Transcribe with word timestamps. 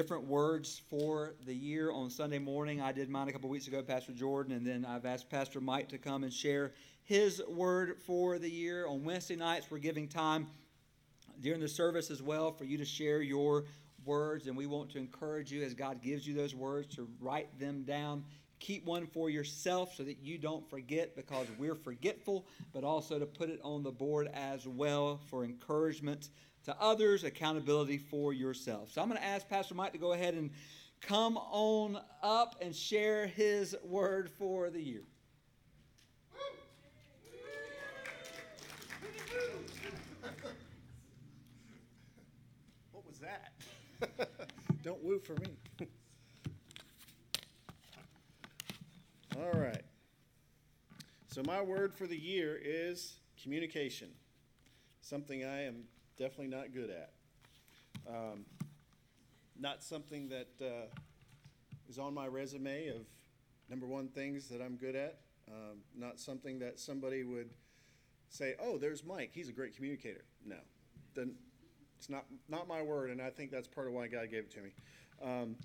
different 0.00 0.28
words 0.28 0.80
for 0.88 1.34
the 1.44 1.52
year 1.52 1.90
on 1.90 2.08
Sunday 2.08 2.38
morning. 2.38 2.80
I 2.80 2.92
did 2.92 3.10
mine 3.10 3.26
a 3.26 3.32
couple 3.32 3.50
weeks 3.50 3.66
ago, 3.66 3.82
Pastor 3.82 4.12
Jordan, 4.12 4.52
and 4.52 4.64
then 4.64 4.84
I've 4.84 5.04
asked 5.04 5.28
Pastor 5.28 5.60
Mike 5.60 5.88
to 5.88 5.98
come 5.98 6.22
and 6.22 6.32
share 6.32 6.70
his 7.02 7.42
word 7.48 7.96
for 8.06 8.38
the 8.38 8.48
year. 8.48 8.86
On 8.86 9.02
Wednesday 9.02 9.34
nights, 9.34 9.66
we're 9.72 9.78
giving 9.78 10.06
time 10.06 10.46
during 11.40 11.58
the 11.58 11.66
service 11.66 12.12
as 12.12 12.22
well 12.22 12.52
for 12.52 12.62
you 12.62 12.78
to 12.78 12.84
share 12.84 13.22
your 13.22 13.64
words, 14.04 14.46
and 14.46 14.56
we 14.56 14.66
want 14.66 14.88
to 14.90 14.98
encourage 14.98 15.50
you 15.50 15.64
as 15.64 15.74
God 15.74 16.00
gives 16.00 16.24
you 16.24 16.32
those 16.32 16.54
words 16.54 16.94
to 16.94 17.08
write 17.20 17.58
them 17.58 17.82
down. 17.82 18.22
Keep 18.60 18.84
one 18.84 19.04
for 19.04 19.30
yourself 19.30 19.96
so 19.96 20.04
that 20.04 20.18
you 20.22 20.38
don't 20.38 20.70
forget 20.70 21.16
because 21.16 21.48
we're 21.58 21.74
forgetful, 21.74 22.46
but 22.72 22.84
also 22.84 23.18
to 23.18 23.26
put 23.26 23.50
it 23.50 23.58
on 23.64 23.82
the 23.82 23.90
board 23.90 24.30
as 24.32 24.64
well 24.64 25.18
for 25.26 25.42
encouragement 25.42 26.28
to 26.68 26.76
others, 26.78 27.24
accountability 27.24 27.96
for 27.96 28.34
yourself. 28.34 28.90
So 28.92 29.00
I'm 29.00 29.08
going 29.08 29.18
to 29.18 29.26
ask 29.26 29.48
Pastor 29.48 29.74
Mike 29.74 29.92
to 29.92 29.98
go 29.98 30.12
ahead 30.12 30.34
and 30.34 30.50
come 31.00 31.38
on 31.38 31.98
up 32.22 32.56
and 32.60 32.76
share 32.76 33.26
his 33.26 33.74
word 33.82 34.28
for 34.28 34.68
the 34.68 34.78
year. 34.78 35.04
What 42.92 43.06
was 43.06 43.18
that? 43.20 43.52
Don't 44.82 45.02
woo 45.02 45.20
for 45.20 45.36
me. 45.36 45.56
All 49.38 49.58
right. 49.58 49.82
So, 51.28 51.42
my 51.46 51.62
word 51.62 51.94
for 51.94 52.06
the 52.06 52.18
year 52.18 52.60
is 52.62 53.14
communication, 53.40 54.08
something 55.00 55.44
I 55.46 55.64
am 55.64 55.84
definitely 56.18 56.48
not 56.48 56.74
good 56.74 56.90
at. 56.90 57.12
Um, 58.08 58.44
not 59.58 59.82
something 59.82 60.28
that 60.28 60.48
uh, 60.60 60.86
is 61.88 61.98
on 61.98 62.14
my 62.14 62.26
resume 62.26 62.88
of 62.88 63.06
number 63.68 63.86
one 63.86 64.08
things 64.08 64.48
that 64.48 64.60
I'm 64.60 64.76
good 64.76 64.96
at. 64.96 65.18
Um, 65.48 65.78
not 65.96 66.20
something 66.20 66.58
that 66.58 66.78
somebody 66.78 67.24
would 67.24 67.50
say, 68.28 68.54
"Oh, 68.60 68.76
there's 68.76 69.04
Mike. 69.04 69.30
He's 69.32 69.48
a 69.48 69.52
great 69.52 69.74
communicator." 69.74 70.24
No, 70.44 70.56
then 71.14 71.34
it's 71.96 72.10
not 72.10 72.26
not 72.48 72.68
my 72.68 72.82
word, 72.82 73.10
and 73.10 73.22
I 73.22 73.30
think 73.30 73.50
that's 73.50 73.68
part 73.68 73.86
of 73.86 73.94
why 73.94 74.08
God 74.08 74.30
gave 74.30 74.44
it 74.44 74.50
to 74.52 74.60
me. 74.60 74.70
Um, 75.22 75.56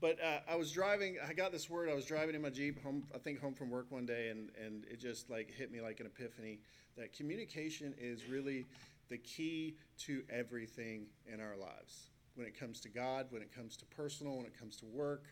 but 0.00 0.18
uh, 0.22 0.40
I 0.48 0.56
was 0.56 0.72
driving. 0.72 1.16
I 1.26 1.32
got 1.32 1.52
this 1.52 1.68
word. 1.68 1.88
I 1.90 1.94
was 1.94 2.06
driving 2.06 2.34
in 2.34 2.42
my 2.42 2.50
Jeep 2.50 2.82
home. 2.82 3.04
I 3.14 3.18
think 3.18 3.40
home 3.40 3.54
from 3.54 3.70
work 3.70 3.86
one 3.90 4.06
day, 4.06 4.28
and 4.28 4.50
and 4.62 4.84
it 4.90 5.00
just 5.00 5.28
like 5.28 5.50
hit 5.50 5.70
me 5.70 5.80
like 5.80 6.00
an 6.00 6.06
epiphany 6.06 6.60
that 6.96 7.12
communication 7.12 7.94
is 7.98 8.24
really 8.26 8.66
the 9.08 9.18
key 9.18 9.76
to 9.98 10.22
everything 10.30 11.06
in 11.32 11.40
our 11.40 11.56
lives. 11.56 12.10
When 12.34 12.46
it 12.46 12.58
comes 12.58 12.80
to 12.80 12.88
God, 12.88 13.26
when 13.30 13.42
it 13.42 13.54
comes 13.54 13.76
to 13.78 13.86
personal, 13.86 14.36
when 14.36 14.46
it 14.46 14.58
comes 14.58 14.76
to 14.76 14.86
work, 14.86 15.24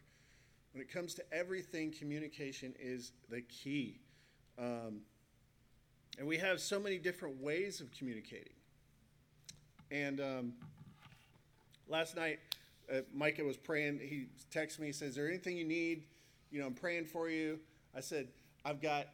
when 0.72 0.82
it 0.82 0.92
comes 0.92 1.14
to 1.14 1.24
everything, 1.32 1.92
communication 1.92 2.74
is 2.80 3.12
the 3.28 3.42
key. 3.42 4.00
Um, 4.58 5.02
and 6.18 6.26
we 6.26 6.38
have 6.38 6.60
so 6.60 6.78
many 6.80 6.98
different 6.98 7.40
ways 7.40 7.80
of 7.80 7.90
communicating. 7.92 8.54
And 9.90 10.20
um, 10.20 10.52
last 11.88 12.16
night, 12.16 12.38
uh, 12.92 13.00
Micah 13.12 13.44
was 13.44 13.56
praying. 13.56 14.00
He 14.00 14.26
texted 14.52 14.80
me. 14.80 14.88
He 14.88 14.92
says, 14.92 15.10
"Is 15.10 15.14
there 15.16 15.28
anything 15.28 15.56
you 15.56 15.64
need? 15.64 16.04
You 16.50 16.60
know, 16.60 16.66
I'm 16.66 16.74
praying 16.74 17.06
for 17.06 17.28
you." 17.28 17.58
I 17.96 18.00
said, 18.00 18.28
"I've 18.64 18.80
got, 18.80 19.08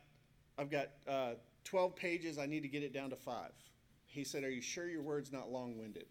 I've 0.58 0.70
got 0.70 0.88
uh, 1.06 1.33
12 1.64 1.94
pages. 1.94 2.38
I 2.38 2.47
need 2.47 2.62
to 2.62 2.69
get 2.69 2.83
it 2.83 2.92
down 2.92 3.11
to 3.11 3.16
five. 3.16 3.53
He 4.11 4.25
said, 4.25 4.44
"Are 4.44 4.50
you 4.50 4.61
sure 4.61 4.89
your 4.89 5.03
word's 5.03 5.33
not 5.33 5.50
long-winded?" 5.50 6.06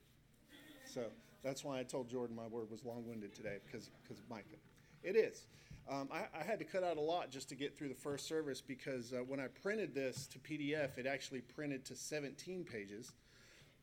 So 0.85 1.05
that's 1.43 1.63
why 1.63 1.79
I 1.79 1.83
told 1.83 2.09
Jordan 2.09 2.35
my 2.35 2.47
word 2.47 2.71
was 2.71 2.83
long-winded 2.83 3.35
today 3.35 3.57
because 3.65 3.89
because 4.01 4.19
of 4.19 4.29
Micah. 4.29 4.57
It 5.03 5.15
is. 5.15 5.45
Um, 5.89 6.09
I, 6.11 6.39
I, 6.39 6.43
had 6.43 6.59
to 6.59 6.65
cut 6.65 6.83
out 6.83 6.97
a 6.97 7.01
lot 7.01 7.31
just 7.31 7.49
to 7.49 7.55
get 7.55 7.75
through 7.75 7.87
the 7.87 7.95
first 7.95 8.27
service 8.27 8.61
because 8.61 9.11
uh, 9.11 9.17
when 9.27 9.39
I 9.39 9.47
printed 9.47 9.95
this 9.95 10.27
to 10.27 10.39
PDF, 10.39 10.99
it 10.99 11.07
actually 11.07 11.41
printed 11.41 11.83
to 11.85 11.95
17 11.95 12.63
pages. 12.63 13.11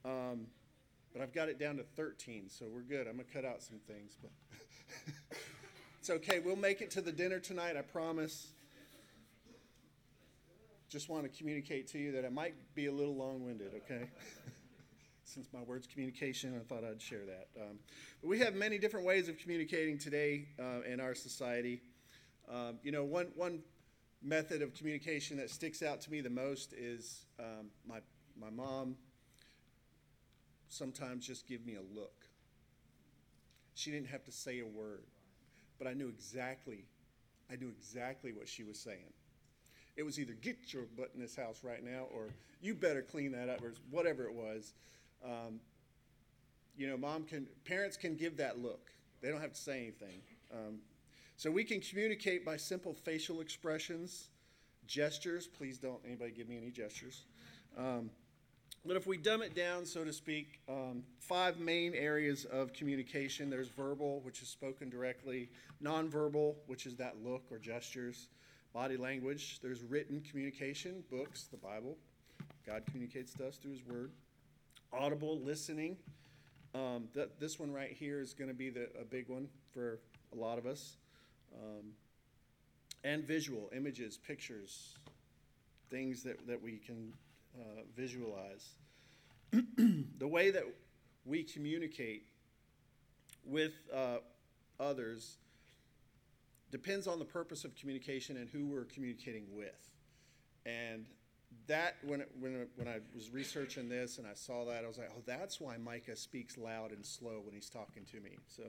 Um, 0.05 0.47
but 1.13 1.21
I've 1.21 1.33
got 1.33 1.49
it 1.49 1.59
down 1.59 1.79
to 1.79 1.83
13, 1.83 2.49
so 2.49 2.67
we're 2.73 2.83
good. 2.83 3.09
I'm 3.09 3.15
going 3.15 3.27
to 3.27 3.33
cut 3.33 3.45
out 3.45 3.61
some 3.61 3.79
things, 3.89 4.17
but 4.23 4.31
it's 5.99 6.11
okay. 6.11 6.39
We'll 6.39 6.55
make 6.55 6.81
it 6.81 6.93
to 6.93 7.01
the 7.01 7.11
dinner 7.11 7.41
tonight, 7.41 7.77
I 7.77 7.83
promise. 7.83 8.53
Just 10.97 11.11
want 11.11 11.31
to 11.31 11.39
communicate 11.39 11.89
to 11.89 11.99
you 11.99 12.11
that 12.13 12.25
it 12.25 12.33
might 12.33 12.55
be 12.75 12.87
a 12.87 12.91
little 12.91 13.15
long 13.15 13.45
winded, 13.45 13.73
okay? 13.85 14.09
Since 15.25 15.49
my 15.53 15.61
word's 15.61 15.87
communication, 15.87 16.59
I 16.59 16.65
thought 16.65 16.85
I'd 16.85 17.03
share 17.03 17.27
that. 17.27 17.49
Um, 17.61 17.79
but 18.23 18.29
we 18.29 18.39
have 18.39 18.55
many 18.55 18.79
different 18.79 19.05
ways 19.05 19.29
of 19.29 19.37
communicating 19.37 19.99
today 19.99 20.49
uh, 20.59 20.91
in 20.91 20.99
our 20.99 21.15
society. 21.15 21.83
Um, 22.51 22.79
you 22.83 22.93
know, 22.93 23.05
one, 23.05 23.27
one 23.35 23.59
method 24.23 24.63
of 24.63 24.73
communication 24.73 25.37
that 25.37 25.51
sticks 25.51 25.83
out 25.83 26.01
to 26.01 26.11
me 26.11 26.23
the 26.23 26.31
most 26.31 26.73
is 26.73 27.27
um, 27.39 27.67
my, 27.87 27.99
my 28.41 28.49
mom 28.49 28.97
sometimes 30.71 31.27
just 31.27 31.47
give 31.47 31.67
me 31.67 31.75
a 31.75 31.95
look. 31.95 32.25
She 33.75 33.91
didn't 33.91 34.09
have 34.09 34.25
to 34.25 34.33
say 34.33 34.61
a 34.61 34.67
word, 34.67 35.05
but 35.79 35.89
I 35.89 35.93
knew 35.93 36.09
exactly, 36.09 36.87
I 37.53 37.57
knew 37.57 37.69
exactly 37.69 38.33
what 38.33 38.49
she 38.49 38.65
was 38.65 38.79
saying. 38.81 39.13
It 39.97 40.05
was 40.05 40.21
either 40.21 40.35
get 40.35 40.73
your 40.73 40.85
butt 40.97 41.11
in 41.15 41.21
this 41.21 41.35
house 41.35 41.61
right 41.63 41.83
now, 41.83 42.07
or 42.15 42.29
you 42.61 42.75
better 42.75 43.03
clean 43.03 43.33
that 43.33 43.49
up, 43.49 43.63
or 43.63 43.73
whatever 43.91 44.25
it 44.25 44.35
was. 44.35 44.75
Um, 45.25 45.61
you 46.77 46.87
know, 46.87 46.97
mom 46.97 47.25
can, 47.25 47.47
parents 47.65 47.97
can 47.97 48.17
give 48.17 48.37
that 48.37 48.63
look. 48.63 48.91
They 49.23 49.31
don't 49.31 49.41
have 49.41 49.55
to 49.55 49.61
say 49.61 49.79
anything. 49.79 50.21
Um, 50.53 50.79
so 51.37 51.51
we 51.51 51.65
can 51.65 51.81
communicate 51.81 52.45
by 52.45 52.57
simple 52.57 52.95
facial 52.95 53.41
expressions, 53.41 54.29
gestures. 54.87 55.47
Please 55.47 55.79
don't 55.79 56.01
anybody 56.07 56.31
give 56.31 56.49
me 56.49 56.57
any 56.57 56.71
gestures. 56.71 57.25
Um, 57.77 58.11
but 58.87 58.97
if 58.97 59.07
we 59.07 59.17
dumb 59.17 59.43
it 59.43 59.55
down, 59.55 59.85
so 59.85 60.05
to 60.05 60.13
speak, 60.13 60.61
um, 60.69 61.03
five 61.19 61.59
main 61.59 61.93
areas 61.95 62.45
of 62.45 62.73
communication 62.73 63.51
there's 63.51 63.69
verbal, 63.69 64.21
which 64.21 64.43
is 64.43 64.49
spoken 64.49 64.89
directly, 64.89 65.49
nonverbal, 65.83 66.55
which 66.69 66.87
is 66.87 66.95
that 66.97 67.17
look 67.25 67.43
or 67.51 67.59
gestures, 67.59 68.29
body 68.77 68.99
language, 68.99 69.59
there's 69.63 69.83
written 69.85 70.21
communication, 70.21 71.03
books, 71.11 71.45
the 71.51 71.57
Bible. 71.57 71.97
God 72.67 72.83
communicates 72.85 73.33
to 73.33 73.49
us 73.49 73.57
through 73.57 73.71
His 73.71 73.83
Word. 73.83 74.11
Audible, 74.93 75.41
listening. 75.41 75.97
Um, 76.75 77.09
th- 77.15 77.31
this 77.41 77.59
one 77.59 77.73
right 77.73 77.91
here 77.91 78.21
is 78.21 78.35
going 78.35 78.51
to 78.51 78.55
be 78.55 78.69
the, 78.69 78.91
a 79.01 79.05
big 79.05 79.31
one 79.31 79.49
for 79.73 79.99
a 80.35 80.37
lot 80.37 80.59
of 80.59 80.67
us. 80.67 80.99
Um, 81.55 81.93
and 83.03 83.25
visual, 83.25 83.71
images, 83.75 84.19
pictures, 84.19 84.99
things 85.89 86.23
that, 86.25 86.47
that 86.47 86.63
we 86.63 86.77
can 86.77 87.15
uh, 87.59 87.81
visualize. 87.97 88.75
the 90.19 90.29
way 90.29 90.51
that 90.51 90.65
we 91.25 91.45
communicate 91.45 92.27
with 93.43 93.73
uh, 93.91 94.19
others 94.79 95.39
depends 96.71 97.07
on 97.07 97.19
the 97.19 97.25
purpose 97.25 97.65
of 97.65 97.75
communication 97.77 98.37
and 98.37 98.49
who 98.49 98.67
we're 98.67 98.85
communicating 98.85 99.45
with. 99.55 99.91
And 100.65 101.07
that, 101.69 101.97
when, 102.05 102.21
it, 102.21 102.31
when, 102.41 102.67
when 102.77 102.89
I 102.89 102.99
was 103.15 103.31
researching 103.31 103.89
this 103.89 104.19
and 104.19 104.27
I 104.27 104.35
saw 104.35 104.65
that, 104.67 104.85
I 104.85 104.89
was 104.89 104.99
like, 104.99 105.11
oh, 105.17 105.23
that's 105.27 105.61
why 105.61 105.77
Micah 105.77 106.17
speaks 106.17 106.59
loud 106.59 106.93
and 106.93 107.05
slow 107.05 107.41
when 107.45 107.55
he's 107.55 107.71
talking 107.71 108.05
to 108.13 108.21
me. 108.21 108.39
So 108.49 108.63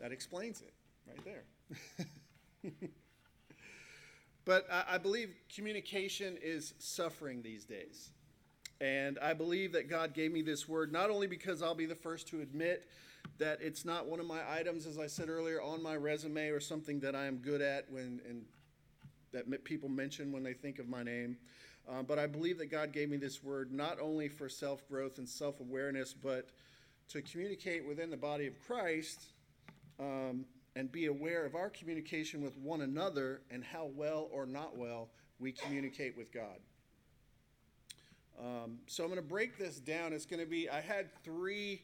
that 0.00 0.12
explains 0.12 0.62
it 0.62 0.74
right 1.06 1.24
there. 1.24 2.84
But 4.48 4.66
I, 4.72 4.94
I 4.94 4.98
believe 4.98 5.34
communication 5.54 6.38
is 6.42 6.72
suffering 6.78 7.42
these 7.42 7.66
days. 7.66 8.08
And 8.80 9.18
I 9.20 9.34
believe 9.34 9.72
that 9.72 9.90
God 9.90 10.14
gave 10.14 10.32
me 10.32 10.40
this 10.40 10.66
word 10.66 10.90
not 10.90 11.10
only 11.10 11.26
because 11.26 11.62
I'll 11.62 11.74
be 11.74 11.84
the 11.84 11.94
first 11.94 12.28
to 12.28 12.40
admit 12.40 12.88
that 13.38 13.58
it's 13.60 13.84
not 13.84 14.06
one 14.06 14.20
of 14.20 14.26
my 14.26 14.40
items, 14.50 14.86
as 14.86 14.98
I 14.98 15.06
said 15.06 15.28
earlier, 15.28 15.62
on 15.62 15.82
my 15.82 15.96
resume 15.96 16.48
or 16.48 16.60
something 16.60 17.00
that 17.00 17.14
I 17.14 17.26
am 17.26 17.36
good 17.38 17.60
at 17.60 17.90
when 17.90 18.20
and 18.28 18.44
that 19.32 19.64
people 19.64 19.88
mention 19.88 20.32
when 20.32 20.42
they 20.42 20.54
think 20.54 20.78
of 20.78 20.88
my 20.88 21.02
name. 21.02 21.36
Uh, 21.88 22.02
but 22.02 22.18
I 22.18 22.26
believe 22.26 22.58
that 22.58 22.70
God 22.70 22.92
gave 22.92 23.08
me 23.10 23.16
this 23.16 23.42
word 23.42 23.72
not 23.72 23.98
only 24.00 24.28
for 24.28 24.48
self 24.48 24.86
growth 24.88 25.18
and 25.18 25.28
self 25.28 25.60
awareness, 25.60 26.12
but 26.12 26.48
to 27.10 27.22
communicate 27.22 27.86
within 27.86 28.10
the 28.10 28.16
body 28.16 28.46
of 28.46 28.54
Christ 28.66 29.22
um, 29.98 30.44
and 30.76 30.92
be 30.92 31.06
aware 31.06 31.46
of 31.46 31.54
our 31.54 31.70
communication 31.70 32.42
with 32.42 32.56
one 32.58 32.82
another 32.82 33.40
and 33.50 33.64
how 33.64 33.90
well 33.94 34.28
or 34.32 34.44
not 34.44 34.76
well 34.76 35.08
we 35.38 35.52
communicate 35.52 36.16
with 36.16 36.32
God. 36.32 36.58
Um, 38.38 38.78
so 38.86 39.02
I'm 39.02 39.10
going 39.10 39.20
to 39.20 39.26
break 39.26 39.58
this 39.58 39.78
down. 39.78 40.12
It's 40.12 40.26
going 40.26 40.40
to 40.40 40.48
be, 40.48 40.68
I 40.68 40.80
had 40.80 41.08
three 41.24 41.82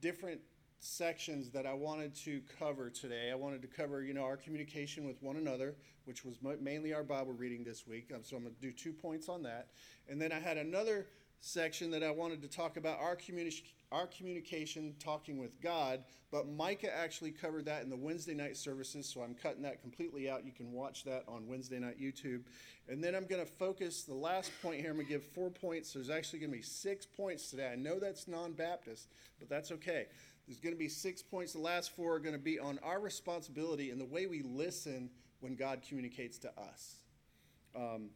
different 0.00 0.40
sections 0.80 1.50
that 1.50 1.66
I 1.66 1.74
wanted 1.74 2.14
to 2.16 2.42
cover 2.58 2.90
today. 2.90 3.30
I 3.30 3.34
wanted 3.34 3.62
to 3.62 3.68
cover, 3.68 4.02
you 4.02 4.14
know, 4.14 4.24
our 4.24 4.36
communication 4.36 5.06
with 5.06 5.22
one 5.22 5.36
another, 5.36 5.74
which 6.04 6.24
was 6.24 6.36
mainly 6.60 6.92
our 6.92 7.02
Bible 7.02 7.32
reading 7.32 7.64
this 7.64 7.86
week. 7.86 8.10
Um, 8.14 8.20
so 8.22 8.36
I'm 8.36 8.42
going 8.42 8.54
to 8.54 8.60
do 8.60 8.72
two 8.72 8.92
points 8.92 9.28
on 9.28 9.42
that. 9.44 9.68
And 10.08 10.20
then 10.20 10.32
I 10.32 10.38
had 10.38 10.58
another 10.58 11.06
section 11.44 11.90
that 11.90 12.02
I 12.02 12.10
wanted 12.10 12.40
to 12.42 12.48
talk 12.48 12.76
about 12.76 12.98
our, 13.00 13.16
communi- 13.16 13.62
our 13.92 14.06
communication, 14.06 14.94
talking 14.98 15.38
with 15.38 15.60
God, 15.60 16.02
but 16.32 16.48
Micah 16.48 16.94
actually 16.94 17.30
covered 17.30 17.66
that 17.66 17.82
in 17.82 17.90
the 17.90 17.96
Wednesday 17.96 18.34
night 18.34 18.56
services, 18.56 19.06
so 19.06 19.22
I'm 19.22 19.34
cutting 19.34 19.62
that 19.62 19.80
completely 19.82 20.28
out. 20.28 20.44
You 20.44 20.52
can 20.52 20.72
watch 20.72 21.04
that 21.04 21.22
on 21.28 21.46
Wednesday 21.46 21.78
night 21.78 22.00
YouTube. 22.00 22.42
And 22.88 23.04
then 23.04 23.14
I'm 23.14 23.26
going 23.26 23.44
to 23.44 23.50
focus 23.50 24.02
the 24.02 24.14
last 24.14 24.50
point 24.62 24.80
here. 24.80 24.90
I'm 24.90 24.96
going 24.96 25.06
to 25.06 25.12
give 25.12 25.22
four 25.22 25.50
points. 25.50 25.92
There's 25.92 26.10
actually 26.10 26.40
going 26.40 26.50
to 26.50 26.56
be 26.56 26.62
six 26.62 27.06
points 27.06 27.50
today. 27.50 27.70
I 27.72 27.76
know 27.76 27.98
that's 27.98 28.26
non 28.26 28.52
Baptist, 28.52 29.08
but 29.38 29.48
that's 29.48 29.70
okay. 29.72 30.06
There's 30.46 30.60
going 30.60 30.74
to 30.74 30.78
be 30.78 30.88
six 30.88 31.22
points. 31.22 31.52
The 31.52 31.58
last 31.58 31.94
four 31.96 32.14
are 32.14 32.18
going 32.18 32.34
to 32.34 32.38
be 32.38 32.58
on 32.58 32.78
our 32.82 33.00
responsibility 33.00 33.90
and 33.90 34.00
the 34.00 34.04
way 34.04 34.26
we 34.26 34.42
listen 34.42 35.10
when 35.40 35.54
God 35.54 35.82
communicates 35.86 36.38
to 36.38 36.48
us. 36.58 36.96
Um, 37.74 38.10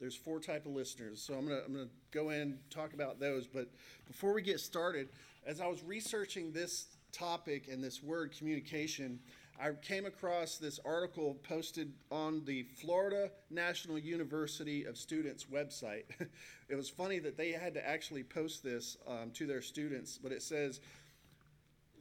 there's 0.00 0.16
four 0.16 0.40
type 0.40 0.66
of 0.66 0.72
listeners, 0.72 1.22
so 1.22 1.34
I'm 1.34 1.46
gonna 1.46 1.62
I'm 1.66 1.72
gonna 1.72 1.88
go 2.10 2.30
in 2.30 2.40
and 2.40 2.58
talk 2.70 2.92
about 2.92 3.18
those. 3.18 3.46
But 3.46 3.70
before 4.06 4.34
we 4.34 4.42
get 4.42 4.60
started, 4.60 5.08
as 5.46 5.60
I 5.60 5.66
was 5.66 5.82
researching 5.82 6.52
this 6.52 6.86
topic 7.12 7.68
and 7.70 7.82
this 7.82 8.02
word 8.02 8.36
communication, 8.36 9.18
I 9.58 9.70
came 9.72 10.04
across 10.04 10.58
this 10.58 10.78
article 10.84 11.38
posted 11.42 11.92
on 12.10 12.44
the 12.44 12.64
Florida 12.64 13.30
National 13.48 13.98
University 13.98 14.84
of 14.84 14.98
Students 14.98 15.46
website. 15.50 16.04
it 16.68 16.74
was 16.74 16.90
funny 16.90 17.18
that 17.20 17.38
they 17.38 17.52
had 17.52 17.72
to 17.74 17.88
actually 17.88 18.22
post 18.22 18.62
this 18.62 18.98
um, 19.08 19.30
to 19.32 19.46
their 19.46 19.62
students, 19.62 20.18
but 20.18 20.30
it 20.30 20.42
says, 20.42 20.80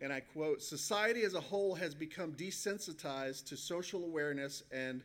and 0.02 0.12
I 0.12 0.20
quote, 0.20 0.62
society 0.62 1.24
as 1.24 1.34
a 1.34 1.42
whole 1.42 1.76
has 1.76 1.96
become 1.96 2.34
desensitized 2.34 3.48
to 3.48 3.58
social 3.58 4.04
awareness 4.04 4.64
and 4.72 5.02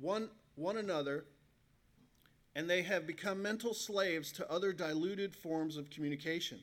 one, 0.00 0.30
one 0.54 0.76
another, 0.76 1.24
and 2.54 2.68
they 2.68 2.82
have 2.82 3.06
become 3.06 3.42
mental 3.42 3.74
slaves 3.74 4.32
to 4.32 4.50
other 4.50 4.72
diluted 4.72 5.34
forms 5.34 5.76
of 5.76 5.90
communication. 5.90 6.58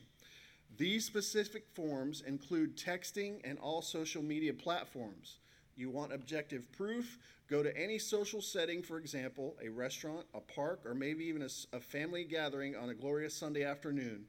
These 0.76 1.06
specific 1.06 1.66
forms 1.74 2.22
include 2.26 2.76
texting 2.76 3.40
and 3.44 3.58
all 3.58 3.80
social 3.80 4.22
media 4.22 4.52
platforms. 4.52 5.38
You 5.76 5.90
want 5.90 6.12
objective 6.12 6.70
proof? 6.72 7.18
Go 7.48 7.62
to 7.62 7.76
any 7.76 7.98
social 7.98 8.42
setting, 8.42 8.82
for 8.82 8.98
example, 8.98 9.56
a 9.62 9.68
restaurant, 9.68 10.26
a 10.34 10.40
park, 10.40 10.80
or 10.84 10.94
maybe 10.94 11.24
even 11.24 11.42
a, 11.42 11.76
a, 11.76 11.80
family 11.80 12.24
gathering 12.24 12.74
on 12.74 12.88
a 12.88 12.94
glorious 12.94 13.34
Sunday 13.34 13.62
afternoon. 13.62 14.24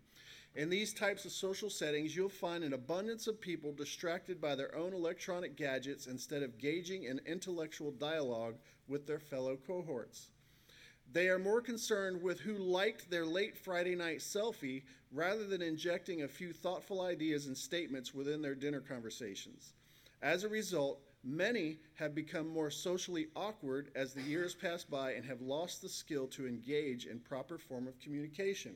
In 0.57 0.71
these 0.71 0.91
types 0.91 1.23
of 1.23 1.31
social 1.31 1.69
settings, 1.69 2.15
you'll 2.15 2.29
find 2.29 2.63
an 2.63 2.73
abundance 2.73 3.27
of 3.27 3.39
people 3.39 3.71
distracted 3.71 4.41
by 4.41 4.55
their 4.55 4.75
own 4.75 4.91
electronic 4.91 5.55
gadgets 5.55 6.07
instead 6.07 6.41
of 6.41 6.57
gauging 6.57 7.05
an 7.05 7.21
intellectual 7.27 7.91
dialogue 7.91 8.55
with 8.87 9.05
their 9.05 9.19
fellow 9.19 9.55
cohorts. 9.55 10.31
They 11.13 11.29
are 11.29 11.37
more 11.37 11.61
concerned 11.61 12.23
with 12.23 12.39
who 12.39 12.57
liked 12.57 13.07
their 13.07 13.23
late 13.23 13.55
Friday 13.55 13.93
night 13.93 14.17
selfie 14.17 14.81
rather 15.11 15.45
than 15.45 15.61
injecting 15.61 16.23
a 16.23 16.27
few 16.27 16.53
thoughtful 16.53 17.01
ideas 17.01 17.45
and 17.45 17.55
statements 17.55 18.15
within 18.15 18.41
their 18.41 18.55
dinner 18.55 18.81
conversations. 18.81 19.73
As 20.23 20.43
a 20.43 20.49
result, 20.49 21.03
many 21.23 21.77
have 21.93 22.15
become 22.15 22.47
more 22.47 22.71
socially 22.71 23.27
awkward 23.35 23.91
as 23.93 24.15
the 24.15 24.23
years 24.23 24.55
pass 24.55 24.83
by 24.83 25.11
and 25.11 25.23
have 25.23 25.41
lost 25.41 25.83
the 25.83 25.89
skill 25.89 26.25
to 26.29 26.47
engage 26.47 27.05
in 27.05 27.19
proper 27.19 27.59
form 27.59 27.87
of 27.87 27.99
communication. 27.99 28.73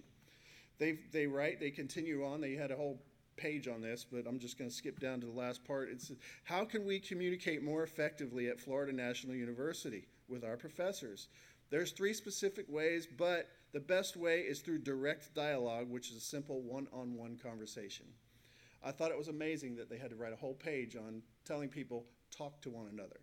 They, 0.82 0.98
they 1.12 1.28
write, 1.28 1.60
they 1.60 1.70
continue 1.70 2.26
on, 2.26 2.42
they 2.42 2.56
had 2.56 2.72
a 2.72 2.76
whole 2.76 3.04
page 3.38 3.68
on 3.68 3.82
this, 3.82 4.04
but 4.04 4.26
I'm 4.28 4.40
just 4.40 4.58
going 4.58 4.68
to 4.68 4.76
skip 4.76 5.00
down 5.00 5.22
to 5.22 5.28
the 5.28 5.32
last 5.32 5.64
part. 5.64 5.90
It's 5.92 6.12
how 6.44 6.66
can 6.66 6.86
we 6.86 7.00
communicate 7.00 7.62
more 7.62 7.84
effectively 7.84 8.48
at 8.48 8.60
Florida 8.60 8.92
National 8.92 9.36
University 9.36 10.08
with 10.28 10.44
our 10.44 10.58
professors? 10.58 11.28
There's 11.70 11.92
three 11.92 12.16
specific 12.16 12.66
ways, 12.68 13.08
but 13.16 13.48
the 13.74 13.80
best 13.80 14.18
way 14.18 14.40
is 14.40 14.62
through 14.62 14.80
direct 14.80 15.36
dialogue, 15.36 15.88
which 15.88 16.10
is 16.10 16.18
a 16.18 16.20
simple 16.20 16.64
one 16.64 16.88
on 16.92 17.16
one 17.16 17.38
conversation. 17.38 18.08
I 18.84 18.92
thought 18.92 19.12
it 19.12 19.18
was 19.20 19.28
amazing 19.28 19.76
that 19.76 19.88
they 19.88 20.00
had 20.00 20.10
to 20.10 20.16
write 20.16 20.34
a 20.34 20.38
whole 20.38 20.56
page 20.56 20.96
on 20.96 21.22
telling 21.46 21.70
people 21.70 22.08
talk 22.36 22.60
to 22.64 22.72
one 22.72 22.88
another, 22.92 23.22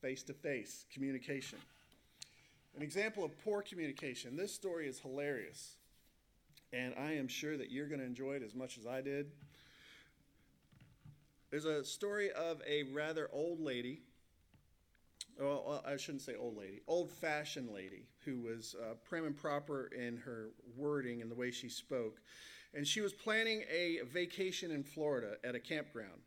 face 0.00 0.22
to 0.22 0.32
face 0.32 0.86
communication. 0.90 1.58
An 2.74 2.80
example 2.80 3.22
of 3.22 3.38
poor 3.44 3.60
communication. 3.60 4.34
This 4.34 4.54
story 4.54 4.88
is 4.88 4.98
hilarious, 4.98 5.76
and 6.76 6.94
I 6.98 7.12
am 7.12 7.28
sure 7.28 7.56
that 7.56 7.70
you're 7.70 7.88
going 7.88 8.00
to 8.00 8.06
enjoy 8.06 8.34
it 8.34 8.42
as 8.42 8.54
much 8.54 8.78
as 8.78 8.86
I 8.86 9.00
did. 9.00 9.30
There's 11.50 11.64
a 11.64 11.84
story 11.84 12.30
of 12.32 12.60
a 12.66 12.82
rather 12.92 13.28
old 13.32 13.60
lady 13.60 14.02
well, 15.38 15.82
I 15.86 15.96
shouldn't 15.96 16.22
say 16.22 16.34
old 16.34 16.56
lady, 16.56 16.80
old 16.86 17.10
fashioned 17.10 17.70
lady 17.70 18.06
who 18.24 18.40
was 18.40 18.74
uh, 18.82 18.94
prim 19.04 19.26
and 19.26 19.36
proper 19.36 19.86
in 19.86 20.16
her 20.18 20.50
wording 20.76 21.20
and 21.20 21.30
the 21.30 21.34
way 21.34 21.50
she 21.50 21.68
spoke. 21.68 22.20
And 22.74 22.86
she 22.86 23.00
was 23.00 23.12
planning 23.12 23.62
a 23.70 24.00
vacation 24.10 24.70
in 24.70 24.82
Florida 24.82 25.36
at 25.44 25.54
a 25.54 25.60
campground. 25.60 26.22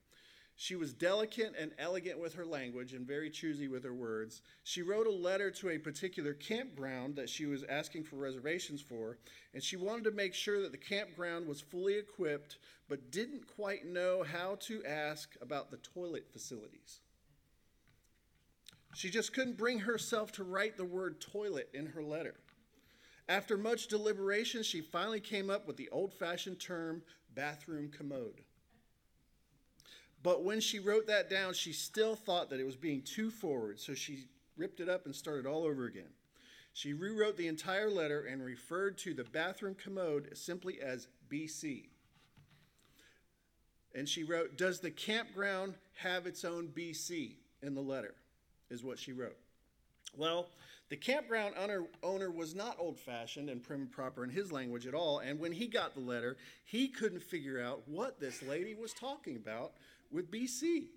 She 0.62 0.76
was 0.76 0.92
delicate 0.92 1.56
and 1.58 1.72
elegant 1.78 2.20
with 2.20 2.34
her 2.34 2.46
language 2.46 2.92
and 2.94 3.08
very 3.08 3.30
choosy 3.30 3.70
with 3.70 3.86
her 3.86 3.94
words. 3.94 4.42
She 4.66 4.82
wrote 4.82 5.08
a 5.08 5.10
letter 5.10 5.50
to 5.52 5.70
a 5.70 5.78
particular 5.78 6.34
campground 6.34 7.16
that 7.16 7.30
she 7.30 7.46
was 7.46 7.64
asking 7.64 8.04
for 8.04 8.18
reservations 8.18 8.82
for, 8.82 9.20
and 9.54 9.64
she 9.64 9.78
wanted 9.78 10.04
to 10.04 10.12
make 10.12 10.34
sure 10.34 10.62
that 10.62 10.74
the 10.74 10.78
campground 10.78 11.48
was 11.48 11.62
fully 11.62 11.94
equipped 11.94 12.58
but 12.90 13.10
didn't 13.10 13.48
quite 13.48 13.86
know 13.86 14.22
how 14.22 14.56
to 14.56 14.84
ask 14.84 15.34
about 15.42 15.72
the 15.72 15.78
toilet 15.78 16.28
facilities. 16.30 17.00
She 18.94 19.10
just 19.10 19.32
couldn't 19.32 19.58
bring 19.58 19.80
herself 19.80 20.34
to 20.34 20.44
write 20.44 20.76
the 20.76 20.84
word 20.84 21.22
toilet 21.22 21.70
in 21.74 21.86
her 21.86 22.04
letter. 22.04 22.36
After 23.30 23.58
much 23.58 23.88
deliberation, 23.88 24.64
she 24.64 24.82
finally 24.82 25.22
came 25.22 25.50
up 25.50 25.66
with 25.66 25.78
the 25.78 25.88
old 25.88 26.14
fashioned 26.14 26.60
term 26.60 27.02
bathroom 27.34 27.90
commode. 27.96 28.42
But 30.22 30.44
when 30.44 30.60
she 30.60 30.80
wrote 30.80 31.08
that 31.08 31.30
down, 31.30 31.54
she 31.54 31.72
still 31.72 32.16
thought 32.16 32.50
that 32.50 32.60
it 32.60 32.66
was 32.66 32.76
being 32.76 33.02
too 33.02 33.32
forward, 33.32 33.80
so 33.80 33.94
she 33.94 34.26
ripped 34.58 34.80
it 34.80 34.90
up 34.90 35.06
and 35.06 35.16
started 35.16 35.46
all 35.46 35.64
over 35.64 35.86
again. 35.86 36.12
She 36.74 36.94
rewrote 36.94 37.38
the 37.38 37.48
entire 37.48 37.90
letter 37.90 38.26
and 38.26 38.44
referred 38.44 38.98
to 39.00 39.14
the 39.14 39.24
bathroom 39.24 39.76
commode 39.76 40.30
simply 40.38 40.80
as 40.82 41.08
BC. 41.30 41.86
And 43.96 44.08
she 44.08 44.24
wrote, 44.24 44.58
Does 44.58 44.80
the 44.80 44.92
campground 44.92 45.76
have 45.98 46.28
its 46.28 46.46
own 46.46 46.68
BC 46.68 47.36
in 47.62 47.76
the 47.76 47.82
letter? 47.82 48.16
is 48.70 48.84
what 48.84 49.00
she 49.00 49.12
wrote. 49.12 49.38
Well, 50.16 50.50
the 50.90 50.98
campground 50.98 51.56
owner, 51.58 51.86
owner 52.02 52.32
was 52.32 52.56
not 52.56 52.78
old 52.80 52.98
fashioned 52.98 53.50
and 53.50 53.62
prim 53.62 53.82
and 53.82 53.92
proper 53.92 54.24
in 54.24 54.30
his 54.30 54.52
language 54.52 54.88
at 54.88 54.94
all, 54.94 55.20
and 55.20 55.40
when 55.40 55.52
he 55.52 55.68
got 55.68 55.94
the 55.94 56.00
letter, 56.00 56.38
he 56.66 56.88
couldn't 56.88 57.22
figure 57.22 57.62
out 57.62 57.84
what 57.88 58.20
this 58.20 58.42
lady 58.42 58.74
was 58.74 58.94
talking 58.94 59.36
about 59.36 59.74
with 60.12 60.32
BC. 60.32 60.88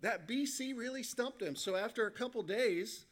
That 0.00 0.26
BC 0.26 0.76
really 0.76 1.02
stumped 1.02 1.42
him. 1.42 1.56
So 1.56 1.76
after 1.76 2.06
a 2.06 2.10
couple 2.10 2.42
days 2.42 3.04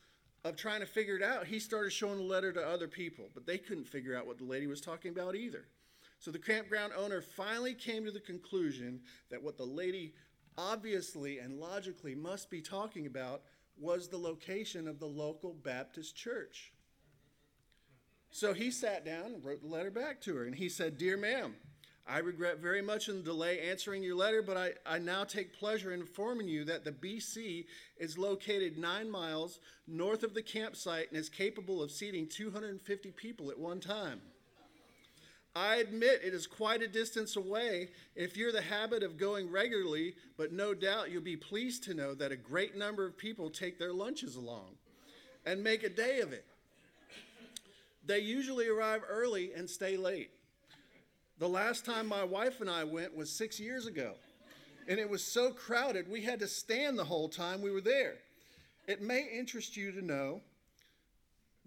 of 0.45 0.57
trying 0.57 0.81
to 0.81 0.87
figure 0.87 1.17
it 1.17 1.23
out, 1.23 1.47
he 1.47 1.59
started 1.59 1.93
showing 1.93 2.19
the 2.19 2.25
letter 2.25 2.53
to 2.53 2.67
other 2.67 2.89
people, 2.89 3.27
but 3.35 3.47
they 3.47 3.59
couldn't 3.59 3.87
figure 3.87 4.17
out 4.17 4.27
what 4.27 4.39
the 4.39 4.45
lady 4.45 4.67
was 4.67 4.81
talking 4.81 5.11
about 5.11 5.35
either. 5.35 5.67
So 6.19 6.31
the 6.31 6.39
campground 6.39 6.93
owner 6.97 7.21
finally 7.21 7.75
came 7.75 8.05
to 8.05 8.11
the 8.11 8.21
conclusion 8.21 9.01
that 9.31 9.43
what 9.43 9.57
the 9.57 9.65
lady 9.65 10.15
obviously 10.57 11.39
and 11.39 11.61
logically 11.61 12.15
must 12.15 12.51
be 12.51 12.61
talking 12.61 13.07
about 13.07 13.43
was 13.79 14.09
the 14.09 14.19
location 14.19 14.89
of 14.89 14.99
the 14.99 15.07
local 15.07 15.55
Baptist 15.55 16.17
church. 16.17 16.73
So 18.31 18.53
he 18.53 18.71
sat 18.71 19.05
down 19.05 19.27
and 19.27 19.45
wrote 19.45 19.63
the 19.63 19.69
letter 19.69 19.91
back 19.91 20.21
to 20.23 20.37
her, 20.37 20.45
and 20.45 20.55
he 20.55 20.69
said, 20.69 20.99
Dear 20.99 21.17
ma'am, 21.17 21.55
I 22.09 22.19
regret 22.19 22.59
very 22.59 22.81
much 22.81 23.11
in 23.11 23.17
the 23.17 23.23
delay 23.23 23.61
answering 23.69 24.03
your 24.03 24.17
letter, 24.17 24.41
but 24.41 24.57
I, 24.57 24.71
I 24.87 24.99
now 24.99 25.25
take 25.25 25.53
pleasure 25.53 25.93
in 25.93 26.01
informing 26.01 26.49
you 26.49 26.65
that 26.65 26.83
the 26.83 26.91
BC 26.91 27.67
is 27.99 28.17
located 28.17 28.79
nine 28.79 29.11
miles 29.11 29.59
north 29.87 30.23
of 30.23 30.33
the 30.33 30.43
campsite 30.43 31.11
and 31.11 31.21
is 31.21 31.29
capable 31.29 31.83
of 31.83 31.91
seating 31.91 32.27
250 32.27 33.11
people 33.11 33.51
at 33.51 33.59
one 33.59 33.79
time. 33.79 34.23
I 35.55 35.77
admit 35.77 36.23
it 36.25 36.33
is 36.33 36.47
quite 36.47 36.81
a 36.83 36.89
distance 36.89 37.37
away 37.37 37.89
if 38.17 38.39
you're 38.39 38.53
the 38.53 38.63
habit 38.63 39.03
of 39.03 39.19
going 39.19 39.51
regularly, 39.51 40.15
but 40.39 40.53
no 40.53 40.73
doubt 40.73 41.11
you'll 41.11 41.21
be 41.21 41.37
pleased 41.37 41.85
to 41.85 41.95
know 41.95 42.15
that 42.15 42.33
a 42.33 42.37
great 42.37 42.75
number 42.75 43.05
of 43.05 43.19
people 43.19 43.51
take 43.51 43.79
their 43.79 43.93
lunches 43.93 44.37
along 44.37 44.77
and 45.45 45.63
make 45.63 45.83
a 45.83 45.89
day 45.91 46.21
of 46.21 46.33
it. 46.33 46.47
They 48.07 48.21
usually 48.21 48.69
arrive 48.69 49.03
early 49.07 49.53
and 49.53 49.69
stay 49.69 49.99
late. 49.99 50.31
The 51.39 51.49
last 51.49 51.85
time 51.85 52.09
my 52.09 52.25
wife 52.25 52.61
and 52.61 52.69
I 52.69 52.83
went 52.83 53.17
was 53.17 53.31
six 53.31 53.61
years 53.61 53.87
ago, 53.87 54.15
and 54.89 54.99
it 54.99 55.09
was 55.09 55.23
so 55.23 55.53
crowded 55.53 56.11
we 56.11 56.23
had 56.23 56.41
to 56.41 56.49
stand 56.49 56.99
the 56.99 57.05
whole 57.05 57.29
time 57.29 57.63
we 57.63 57.71
were 57.71 57.81
there. 57.81 58.17
It 58.89 59.03
may 59.03 59.29
interest 59.33 59.77
you 59.77 59.93
to 59.93 60.05
know 60.05 60.41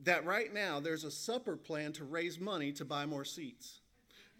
that 0.03 0.25
right 0.25 0.53
now 0.53 0.81
there's 0.81 1.05
a 1.05 1.11
supper 1.11 1.55
plan 1.55 1.93
to 1.93 2.03
raise 2.03 2.37
money 2.37 2.73
to 2.73 2.83
buy 2.83 3.05
more 3.05 3.23
seats. 3.23 3.79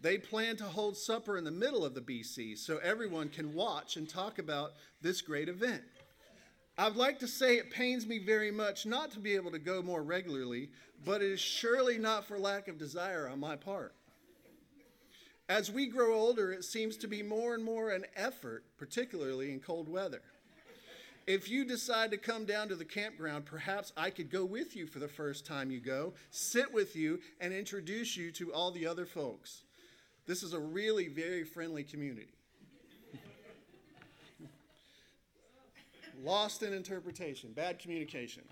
They 0.01 0.17
plan 0.17 0.57
to 0.57 0.65
hold 0.65 0.97
supper 0.97 1.37
in 1.37 1.45
the 1.45 1.51
middle 1.51 1.85
of 1.85 1.93
the 1.93 2.01
BC 2.01 2.57
so 2.57 2.79
everyone 2.79 3.29
can 3.29 3.53
watch 3.53 3.95
and 3.95 4.09
talk 4.09 4.37
about 4.37 4.73
this 5.01 5.21
great 5.21 5.47
event. 5.47 5.83
I'd 6.77 6.95
like 6.97 7.19
to 7.19 7.27
say 7.27 7.55
it 7.55 7.71
pains 7.71 8.05
me 8.05 8.19
very 8.19 8.51
much 8.51 8.85
not 8.85 9.11
to 9.11 9.19
be 9.19 9.35
able 9.35 9.51
to 9.51 9.59
go 9.59 9.81
more 9.81 10.03
regularly, 10.03 10.71
but 11.05 11.21
it 11.21 11.31
is 11.31 11.39
surely 11.39 11.97
not 11.97 12.25
for 12.25 12.37
lack 12.37 12.67
of 12.67 12.77
desire 12.77 13.29
on 13.29 13.39
my 13.39 13.55
part. 13.55 13.93
As 15.51 15.69
we 15.69 15.87
grow 15.87 16.13
older, 16.13 16.53
it 16.53 16.63
seems 16.63 16.95
to 16.95 17.09
be 17.09 17.21
more 17.21 17.53
and 17.53 17.61
more 17.61 17.89
an 17.89 18.05
effort, 18.15 18.63
particularly 18.77 19.51
in 19.51 19.59
cold 19.59 19.89
weather. 19.89 20.21
If 21.27 21.49
you 21.49 21.65
decide 21.65 22.09
to 22.11 22.17
come 22.17 22.45
down 22.45 22.69
to 22.69 22.75
the 22.75 22.85
campground, 22.85 23.43
perhaps 23.43 23.91
I 23.97 24.11
could 24.11 24.31
go 24.31 24.45
with 24.45 24.77
you 24.77 24.87
for 24.87 24.99
the 24.99 25.09
first 25.09 25.45
time 25.45 25.69
you 25.69 25.81
go, 25.81 26.13
sit 26.29 26.73
with 26.73 26.95
you, 26.95 27.19
and 27.41 27.51
introduce 27.51 28.15
you 28.15 28.31
to 28.31 28.53
all 28.53 28.71
the 28.71 28.87
other 28.87 29.05
folks. 29.05 29.63
This 30.25 30.41
is 30.41 30.53
a 30.53 30.59
really 30.59 31.09
very 31.09 31.43
friendly 31.43 31.83
community. 31.83 32.31
Lost 36.23 36.63
in 36.63 36.71
interpretation, 36.71 37.51
bad 37.51 37.77
communication. 37.77 38.43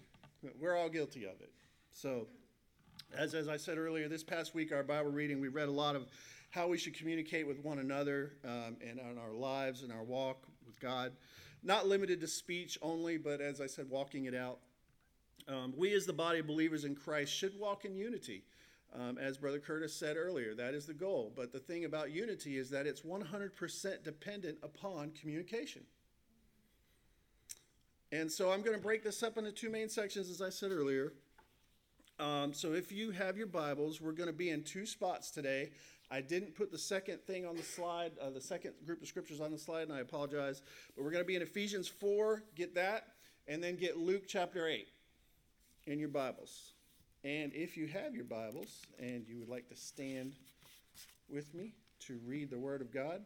We're 0.60 0.75
all 0.75 0.89
guilty 0.89 1.24
of 1.24 1.39
it. 1.39 1.53
So, 1.94 2.27
as, 3.18 3.34
as 3.36 3.48
I 3.48 3.56
said 3.56 3.77
earlier, 3.77 4.10
this 4.10 4.22
past 4.22 4.53
week, 4.53 4.74
our 4.74 4.84
Bible 4.84 5.12
reading, 5.12 5.39
we 5.39 5.48
read 5.48 5.70
a 5.70 5.72
lot 5.72 5.96
of 5.96 6.06
how 6.50 6.68
we 6.68 6.77
should 6.77 6.96
communicate 6.96 7.48
with 7.48 7.60
one 7.63 7.79
another 7.79 8.34
um, 8.44 8.77
and 8.88 9.00
on 9.00 9.18
our 9.18 9.34
lives 9.34 9.84
and 9.84 9.91
our 9.91 10.03
walk 10.03 10.46
with 10.65 10.79
God. 10.79 11.12
Not 11.62 11.88
limited 11.88 12.22
to 12.22 12.27
speech 12.27 12.77
only, 12.82 13.18
but 13.18 13.41
as 13.41 13.62
I 13.62 13.68
said, 13.68 13.89
walking 13.89 14.25
it 14.25 14.36
out. 14.36 14.60
Um, 15.48 15.74
we, 15.75 15.94
as 15.94 16.06
the 16.06 16.13
body 16.13 16.39
of 16.39 16.48
believers 16.48 16.86
in 16.86 16.96
Christ, 16.96 17.34
should 17.34 17.58
walk 17.60 17.86
in 17.86 17.96
unity. 17.96 18.44
Um, 18.94 19.18
as 19.20 19.38
Brother 19.38 19.60
Curtis 19.60 19.94
said 19.96 20.18
earlier, 20.18 20.56
that 20.56 20.74
is 20.74 20.88
the 20.88 20.94
goal. 20.94 21.32
But 21.36 21.51
the 21.51 21.60
thing 21.60 21.86
about 21.86 22.12
unity 22.12 22.58
is 22.58 22.70
that 22.72 22.88
it's 22.88 23.01
100% 23.01 24.03
dependent 24.03 24.58
upon 24.63 25.12
communication. 25.12 25.84
And 28.12 28.32
so 28.32 28.51
I'm 28.51 28.63
going 28.63 28.75
to 28.75 28.82
break 28.82 29.03
this 29.03 29.22
up 29.22 29.38
into 29.38 29.51
two 29.51 29.70
main 29.70 29.89
sections, 29.89 30.29
as 30.29 30.41
I 30.41 30.50
said 30.50 30.72
earlier. 30.72 31.13
Um, 32.20 32.53
so 32.53 32.74
if 32.74 32.91
you 32.91 33.12
have 33.12 33.38
your 33.38 33.48
Bibles, 33.48 34.01
we're 34.01 34.12
going 34.12 34.27
to 34.27 34.34
be 34.34 34.50
in 34.50 34.63
two 34.63 34.86
spots 34.86 35.29
today. 35.29 35.70
I 36.12 36.22
didn't 36.22 36.56
put 36.56 36.72
the 36.72 36.78
second 36.78 37.22
thing 37.22 37.46
on 37.46 37.56
the 37.56 37.63
slide, 37.63 38.13
uh, 38.20 38.32
the 38.32 38.42
second 38.42 38.74
group 38.86 39.01
of 39.01 39.08
scriptures 39.08 39.39
on 39.39 39.51
the 39.51 39.58
slide, 39.58 39.84
and 39.84 39.94
I 39.94 40.00
apologize. 40.00 40.62
But 40.96 41.04
we're 41.04 41.12
going 41.12 41.24
to 41.24 41.28
be 41.28 41.36
in 41.36 41.42
Ephesians 41.42 41.88
4, 41.88 42.44
get 42.56 42.74
that, 42.75 43.08
and 43.48 43.63
then 43.63 43.75
get 43.75 43.98
Luke 43.98 44.24
chapter 44.28 44.68
8 44.68 44.88
in 45.86 46.00
your 46.00 46.10
Bibles. 46.10 46.72
And 47.24 47.54
if 47.54 47.78
you 47.78 47.88
have 47.88 48.16
your 48.16 48.25
Bibles 48.25 48.86
and 48.98 49.28
you 49.28 49.38
would 49.39 49.50
like 49.50 49.68
to 49.70 49.75
stand 49.75 50.34
with 51.30 51.54
me 51.54 51.74
to 52.08 52.20
read 52.25 52.50
the 52.50 52.58
Word 52.58 52.82
of 52.82 52.92
God, 52.92 53.24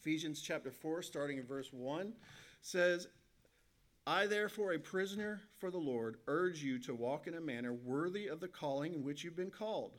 Ephesians 0.00 0.40
chapter 0.40 0.70
4, 0.70 1.02
starting 1.02 1.38
in 1.38 1.44
verse 1.44 1.72
1, 1.72 2.12
says, 2.60 3.08
I, 4.06 4.26
therefore, 4.26 4.72
a 4.72 4.78
prisoner 4.78 5.40
for 5.58 5.70
the 5.70 5.78
Lord, 5.78 6.16
urge 6.26 6.62
you 6.62 6.78
to 6.80 6.94
walk 6.94 7.28
in 7.28 7.34
a 7.34 7.40
manner 7.40 7.72
worthy 7.72 8.26
of 8.26 8.40
the 8.40 8.48
calling 8.48 8.94
in 8.94 9.04
which 9.04 9.22
you've 9.22 9.36
been 9.36 9.50
called, 9.50 9.92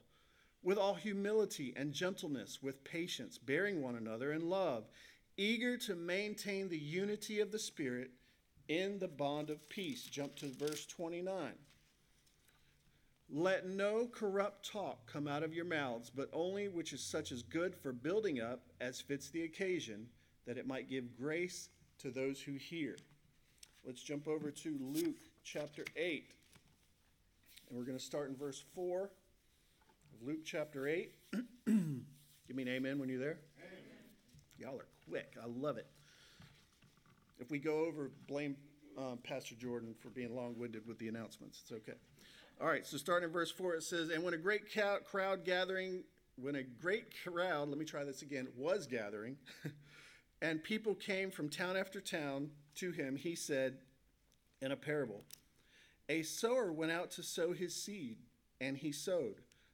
with 0.63 0.77
all 0.77 0.95
humility 0.95 1.73
and 1.75 1.93
gentleness, 1.93 2.59
with 2.61 2.83
patience, 2.83 3.37
bearing 3.37 3.81
one 3.81 3.95
another 3.95 4.31
in 4.31 4.49
love, 4.49 4.85
eager 5.37 5.77
to 5.77 5.95
maintain 5.95 6.69
the 6.69 6.77
unity 6.77 7.39
of 7.41 7.51
the 7.51 7.59
Spirit 7.59 8.11
in 8.69 8.97
the 8.99 9.07
bond 9.07 9.49
of 9.49 9.67
peace. 9.69 10.03
Jump 10.03 10.35
to 10.37 10.47
verse 10.47 10.85
29. 10.85 11.53
Let 13.29 13.67
no 13.67 14.07
corrupt 14.07 14.69
talk 14.69 15.11
come 15.11 15.27
out 15.27 15.43
of 15.43 15.53
your 15.53 15.65
mouths, 15.65 16.09
but 16.09 16.29
only 16.33 16.67
which 16.67 16.93
is 16.93 17.01
such 17.01 17.31
as 17.31 17.41
good 17.41 17.75
for 17.75 17.91
building 17.91 18.39
up 18.39 18.61
as 18.79 19.01
fits 19.01 19.29
the 19.29 19.43
occasion, 19.43 20.07
that 20.45 20.57
it 20.57 20.67
might 20.67 20.89
give 20.89 21.17
grace 21.17 21.69
to 21.99 22.11
those 22.11 22.39
who 22.39 22.53
hear. 22.53 22.97
Let's 23.85 24.03
jump 24.03 24.27
over 24.27 24.51
to 24.51 24.77
Luke 24.79 25.17
chapter 25.43 25.83
8. 25.97 26.25
And 27.69 27.77
we're 27.77 27.85
going 27.85 27.97
to 27.97 28.03
start 28.03 28.29
in 28.29 28.35
verse 28.35 28.63
4 28.75 29.03
of 29.03 29.09
Luke 30.21 30.45
chapter 30.45 30.87
8. 30.87 31.11
Give 31.65 32.55
me 32.55 32.63
an 32.63 32.69
amen 32.69 32.99
when 32.99 33.09
you're 33.09 33.19
there. 33.19 33.39
Amen. 33.59 33.79
Y'all 34.57 34.79
are 34.79 34.87
quick. 35.09 35.35
I 35.41 35.47
love 35.47 35.77
it. 35.77 35.87
If 37.39 37.51
we 37.51 37.59
go 37.59 37.85
over, 37.85 38.11
blame 38.27 38.55
um, 38.97 39.19
Pastor 39.23 39.55
Jordan 39.55 39.95
for 39.99 40.09
being 40.09 40.35
long 40.35 40.57
winded 40.57 40.87
with 40.87 40.99
the 40.99 41.07
announcements. 41.07 41.61
It's 41.63 41.71
okay. 41.71 41.97
All 42.61 42.67
right, 42.67 42.85
so 42.85 42.97
starting 42.97 43.27
in 43.27 43.33
verse 43.33 43.51
4, 43.51 43.75
it 43.75 43.83
says, 43.83 44.09
And 44.09 44.23
when 44.23 44.33
a 44.33 44.37
great 44.37 44.63
crowd 45.05 45.43
gathering, 45.43 46.03
when 46.35 46.55
a 46.55 46.63
great 46.63 47.13
crowd, 47.23 47.69
let 47.69 47.77
me 47.77 47.85
try 47.85 48.03
this 48.03 48.21
again, 48.21 48.47
was 48.55 48.87
gathering, 48.87 49.37
and 50.41 50.63
people 50.63 50.93
came 50.93 51.31
from 51.31 51.49
town 51.49 51.75
after 51.75 51.99
town, 51.99 52.51
to 52.75 52.91
him, 52.91 53.15
he 53.15 53.35
said 53.35 53.77
in 54.61 54.71
a 54.71 54.75
parable 54.75 55.23
A 56.09 56.23
sower 56.23 56.71
went 56.71 56.91
out 56.91 57.11
to 57.11 57.23
sow 57.23 57.53
his 57.53 57.75
seed, 57.75 58.17
and 58.61 58.77
he 58.77 58.91
sowed. 58.91 59.41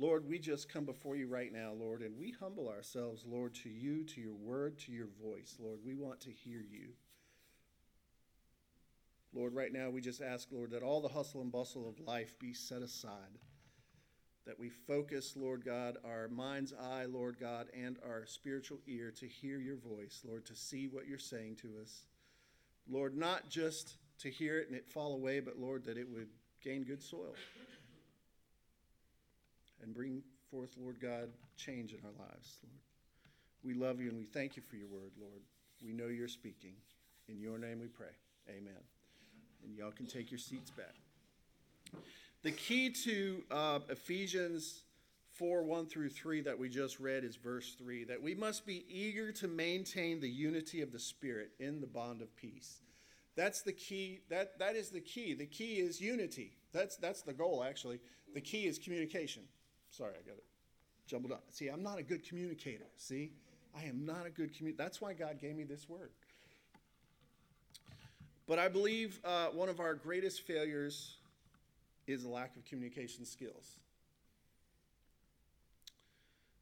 Lord, 0.00 0.28
we 0.28 0.38
just 0.38 0.72
come 0.72 0.84
before 0.84 1.16
you 1.16 1.26
right 1.26 1.52
now, 1.52 1.72
Lord, 1.72 2.02
and 2.02 2.16
we 2.16 2.30
humble 2.30 2.68
ourselves, 2.68 3.24
Lord, 3.26 3.54
to 3.56 3.68
you, 3.68 4.04
to 4.04 4.20
your 4.20 4.34
word, 4.34 4.78
to 4.80 4.92
your 4.92 5.08
voice. 5.20 5.56
Lord, 5.58 5.80
we 5.84 5.94
want 5.94 6.20
to 6.20 6.30
hear 6.30 6.60
you. 6.60 6.90
Lord, 9.34 9.54
right 9.54 9.72
now 9.72 9.90
we 9.90 10.00
just 10.00 10.22
ask, 10.22 10.48
Lord, 10.52 10.70
that 10.70 10.84
all 10.84 11.00
the 11.00 11.08
hustle 11.08 11.40
and 11.40 11.50
bustle 11.50 11.88
of 11.88 11.98
life 12.06 12.38
be 12.38 12.54
set 12.54 12.80
aside. 12.80 13.38
That 14.46 14.58
we 14.58 14.68
focus, 14.68 15.34
Lord 15.36 15.64
God, 15.64 15.96
our 16.04 16.28
mind's 16.28 16.72
eye, 16.72 17.06
Lord 17.06 17.36
God, 17.40 17.66
and 17.74 17.98
our 18.06 18.24
spiritual 18.24 18.78
ear 18.86 19.12
to 19.18 19.26
hear 19.26 19.58
your 19.58 19.76
voice, 19.76 20.22
Lord, 20.24 20.46
to 20.46 20.54
see 20.54 20.86
what 20.86 21.08
you're 21.08 21.18
saying 21.18 21.56
to 21.56 21.72
us. 21.82 22.06
Lord, 22.88 23.16
not 23.16 23.50
just 23.50 23.96
to 24.20 24.30
hear 24.30 24.60
it 24.60 24.68
and 24.68 24.76
it 24.76 24.88
fall 24.88 25.14
away, 25.14 25.40
but 25.40 25.58
Lord, 25.58 25.84
that 25.84 25.98
it 25.98 26.08
would 26.08 26.28
gain 26.62 26.84
good 26.84 27.02
soil 27.02 27.34
and 29.82 29.94
bring 29.94 30.22
forth, 30.50 30.70
Lord 30.80 31.00
God, 31.00 31.28
change 31.56 31.92
in 31.92 32.00
our 32.04 32.26
lives, 32.26 32.58
Lord. 32.62 32.80
We 33.64 33.74
love 33.74 34.00
you 34.00 34.08
and 34.08 34.18
we 34.18 34.24
thank 34.24 34.56
you 34.56 34.62
for 34.62 34.76
your 34.76 34.88
word, 34.88 35.12
Lord. 35.20 35.42
We 35.84 35.92
know 35.92 36.06
you're 36.06 36.28
speaking. 36.28 36.74
In 37.28 37.40
your 37.40 37.58
name 37.58 37.80
we 37.80 37.88
pray. 37.88 38.06
Amen. 38.48 38.80
And 39.64 39.76
y'all 39.76 39.90
can 39.90 40.06
take 40.06 40.30
your 40.30 40.38
seats 40.38 40.70
back. 40.70 40.94
The 42.42 42.52
key 42.52 42.90
to 42.90 43.42
uh, 43.50 43.80
Ephesians 43.88 44.82
4 45.34 45.62
1 45.62 45.86
through 45.86 46.10
3 46.10 46.40
that 46.42 46.58
we 46.58 46.68
just 46.68 46.98
read 46.98 47.24
is 47.24 47.36
verse 47.36 47.74
3 47.78 48.04
that 48.04 48.22
we 48.22 48.34
must 48.34 48.64
be 48.64 48.84
eager 48.88 49.32
to 49.32 49.48
maintain 49.48 50.20
the 50.20 50.28
unity 50.28 50.80
of 50.80 50.92
the 50.92 50.98
Spirit 50.98 51.50
in 51.58 51.80
the 51.80 51.86
bond 51.86 52.22
of 52.22 52.34
peace. 52.36 52.80
That's 53.36 53.62
the 53.62 53.72
key. 53.72 54.20
That, 54.30 54.58
that 54.58 54.74
is 54.74 54.90
the 54.90 55.00
key. 55.00 55.34
The 55.34 55.46
key 55.46 55.74
is 55.74 56.00
unity. 56.00 56.56
That's, 56.72 56.96
that's 56.96 57.22
the 57.22 57.32
goal, 57.32 57.64
actually. 57.64 58.00
The 58.34 58.40
key 58.40 58.66
is 58.66 58.78
communication. 58.78 59.44
Sorry, 59.90 60.12
I 60.12 60.28
got 60.28 60.36
it 60.36 60.44
jumbled 61.08 61.32
up. 61.32 61.44
See, 61.50 61.68
I'm 61.68 61.82
not 61.82 61.98
a 61.98 62.02
good 62.02 62.26
communicator. 62.28 62.84
See, 62.96 63.32
I 63.76 63.84
am 63.84 64.04
not 64.04 64.26
a 64.26 64.30
good 64.30 64.54
communicator. 64.56 64.84
That's 64.84 65.00
why 65.00 65.14
God 65.14 65.40
gave 65.40 65.56
me 65.56 65.64
this 65.64 65.88
word. 65.88 66.10
But 68.46 68.58
I 68.58 68.68
believe 68.68 69.18
uh, 69.24 69.46
one 69.46 69.68
of 69.68 69.80
our 69.80 69.94
greatest 69.94 70.42
failures 70.42 71.16
is 72.06 72.24
a 72.24 72.28
lack 72.28 72.56
of 72.56 72.64
communication 72.64 73.24
skills. 73.24 73.76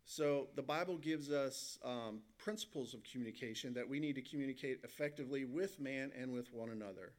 So 0.05 0.49
the 0.55 0.63
Bible 0.63 0.97
gives 0.97 1.31
us 1.31 1.79
um, 1.85 2.21
principles 2.39 2.95
of 2.95 3.01
communication 3.05 3.75
that 3.75 3.89
we 3.89 4.01
need 4.01 4.15
to 4.15 4.23
communicate 4.23 4.81
effectively 4.85 5.45
with 5.45 5.79
man 5.81 6.13
and 6.19 6.33
with 6.33 6.53
one 6.53 6.71
another. 6.71 7.13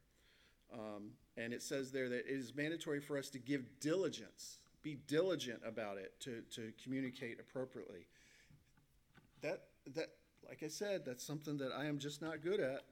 Um, 0.74 1.12
and 1.38 1.54
it 1.54 1.62
says 1.62 1.92
there 1.92 2.10
that 2.10 2.20
it 2.20 2.26
is 2.28 2.56
mandatory 2.56 3.00
for 3.00 3.18
us 3.18 3.30
to 3.30 3.40
give 3.40 3.80
diligence, 3.80 4.60
be 4.88 4.98
diligent 5.08 5.60
about 5.66 5.98
it 5.98 6.14
to, 6.22 6.42
to 6.56 6.72
communicate 6.82 7.42
appropriately. 7.42 8.06
That, 9.42 9.64
that, 9.96 10.12
like 10.48 10.64
I 10.64 10.70
said, 10.70 11.04
that's 11.06 11.26
something 11.26 11.58
that 11.58 11.72
I 11.78 11.88
am 11.88 12.00
just 12.00 12.22
not 12.22 12.42
good 12.42 12.62
at. 12.62 12.84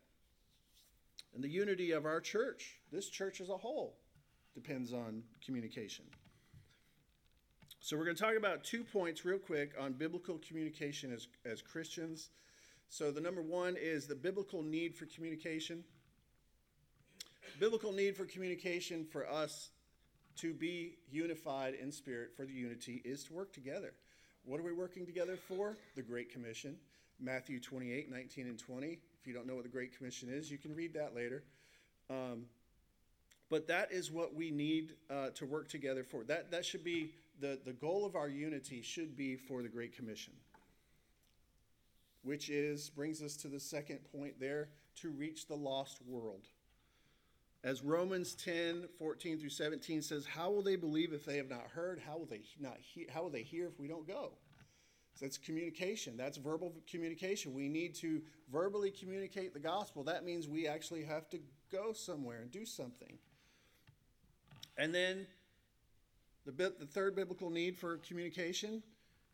And 1.33 1.41
the 1.41 1.47
unity 1.47 1.91
of 1.91 2.05
our 2.05 2.19
church, 2.19 2.79
this 2.91 3.07
church 3.07 3.39
as 3.39 3.47
a 3.47 3.55
whole, 3.55 3.95
depends 4.53 4.91
on 4.91 5.23
communication. 5.45 6.03
So, 7.79 7.95
we're 7.95 8.05
going 8.05 8.17
to 8.17 8.23
talk 8.23 8.35
about 8.35 8.65
two 8.65 8.83
points 8.83 9.23
real 9.23 9.37
quick 9.37 9.71
on 9.79 9.93
biblical 9.93 10.41
communication 10.45 11.13
as, 11.13 11.27
as 11.49 11.61
Christians. 11.61 12.29
So, 12.89 13.09
the 13.09 13.21
number 13.21 13.41
one 13.41 13.77
is 13.79 14.05
the 14.05 14.15
biblical 14.15 14.63
need 14.63 14.95
for 14.95 15.05
communication. 15.05 15.83
biblical 17.57 17.93
need 17.93 18.17
for 18.17 18.25
communication 18.25 19.05
for 19.05 19.29
us 19.29 19.69
to 20.37 20.53
be 20.53 20.95
unified 21.11 21.75
in 21.75 21.91
spirit 21.91 22.31
for 22.35 22.45
the 22.45 22.53
unity 22.53 23.01
is 23.05 23.23
to 23.25 23.33
work 23.33 23.53
together. 23.53 23.93
What 24.45 24.59
are 24.59 24.63
we 24.63 24.73
working 24.73 25.05
together 25.05 25.37
for? 25.37 25.77
The 25.95 26.01
Great 26.01 26.31
Commission. 26.31 26.75
Matthew 27.19 27.59
28, 27.59 28.11
19, 28.11 28.47
and 28.47 28.59
20. 28.59 28.87
If 29.19 29.27
you 29.27 29.33
don't 29.33 29.47
know 29.47 29.55
what 29.55 29.63
the 29.63 29.69
Great 29.69 29.97
Commission 29.97 30.29
is, 30.29 30.51
you 30.51 30.57
can 30.57 30.75
read 30.75 30.93
that 30.93 31.15
later. 31.15 31.43
Um, 32.09 32.45
but 33.49 33.67
that 33.67 33.91
is 33.91 34.11
what 34.11 34.35
we 34.35 34.51
need 34.51 34.93
uh, 35.09 35.29
to 35.35 35.45
work 35.45 35.69
together 35.69 36.03
for. 36.03 36.23
That, 36.23 36.51
that 36.51 36.65
should 36.65 36.83
be 36.83 37.11
the, 37.39 37.59
the 37.65 37.73
goal 37.73 38.05
of 38.05 38.15
our 38.15 38.27
unity, 38.27 38.81
should 38.81 39.15
be 39.15 39.35
for 39.35 39.61
the 39.61 39.69
Great 39.69 39.95
Commission, 39.95 40.33
which 42.23 42.49
is, 42.49 42.89
brings 42.89 43.21
us 43.21 43.35
to 43.37 43.47
the 43.47 43.59
second 43.59 43.99
point 44.11 44.39
there 44.39 44.69
to 45.01 45.09
reach 45.09 45.47
the 45.47 45.55
lost 45.55 45.99
world. 46.07 46.47
As 47.65 47.81
Romans 47.81 48.35
10, 48.35 48.87
14 48.99 49.39
through 49.39 49.49
17 49.49 50.03
says, 50.03 50.23
How 50.23 50.51
will 50.51 50.61
they 50.61 50.75
believe 50.75 51.13
if 51.13 51.25
they 51.25 51.37
have 51.37 51.49
not 51.49 51.65
heard? 51.73 51.99
How 51.99 52.15
will 52.15 52.27
they 52.27 52.41
not 52.59 52.77
hear? 52.79 53.07
How 53.11 53.23
will 53.23 53.31
they 53.31 53.41
hear 53.41 53.65
if 53.65 53.79
we 53.79 53.87
don't 53.87 54.07
go? 54.07 54.33
So 55.15 55.25
that's 55.25 55.39
communication. 55.39 56.15
That's 56.15 56.37
verbal 56.37 56.75
communication. 56.87 57.55
We 57.55 57.67
need 57.67 57.95
to 57.95 58.21
verbally 58.51 58.91
communicate 58.91 59.55
the 59.55 59.59
gospel. 59.59 60.03
That 60.03 60.23
means 60.23 60.47
we 60.47 60.67
actually 60.67 61.03
have 61.05 61.27
to 61.31 61.39
go 61.71 61.91
somewhere 61.91 62.41
and 62.41 62.51
do 62.51 62.65
something. 62.65 63.17
And 64.77 64.93
then 64.93 65.25
the, 66.45 66.51
the 66.51 66.85
third 66.85 67.15
biblical 67.15 67.49
need 67.49 67.79
for 67.79 67.97
communication 67.97 68.83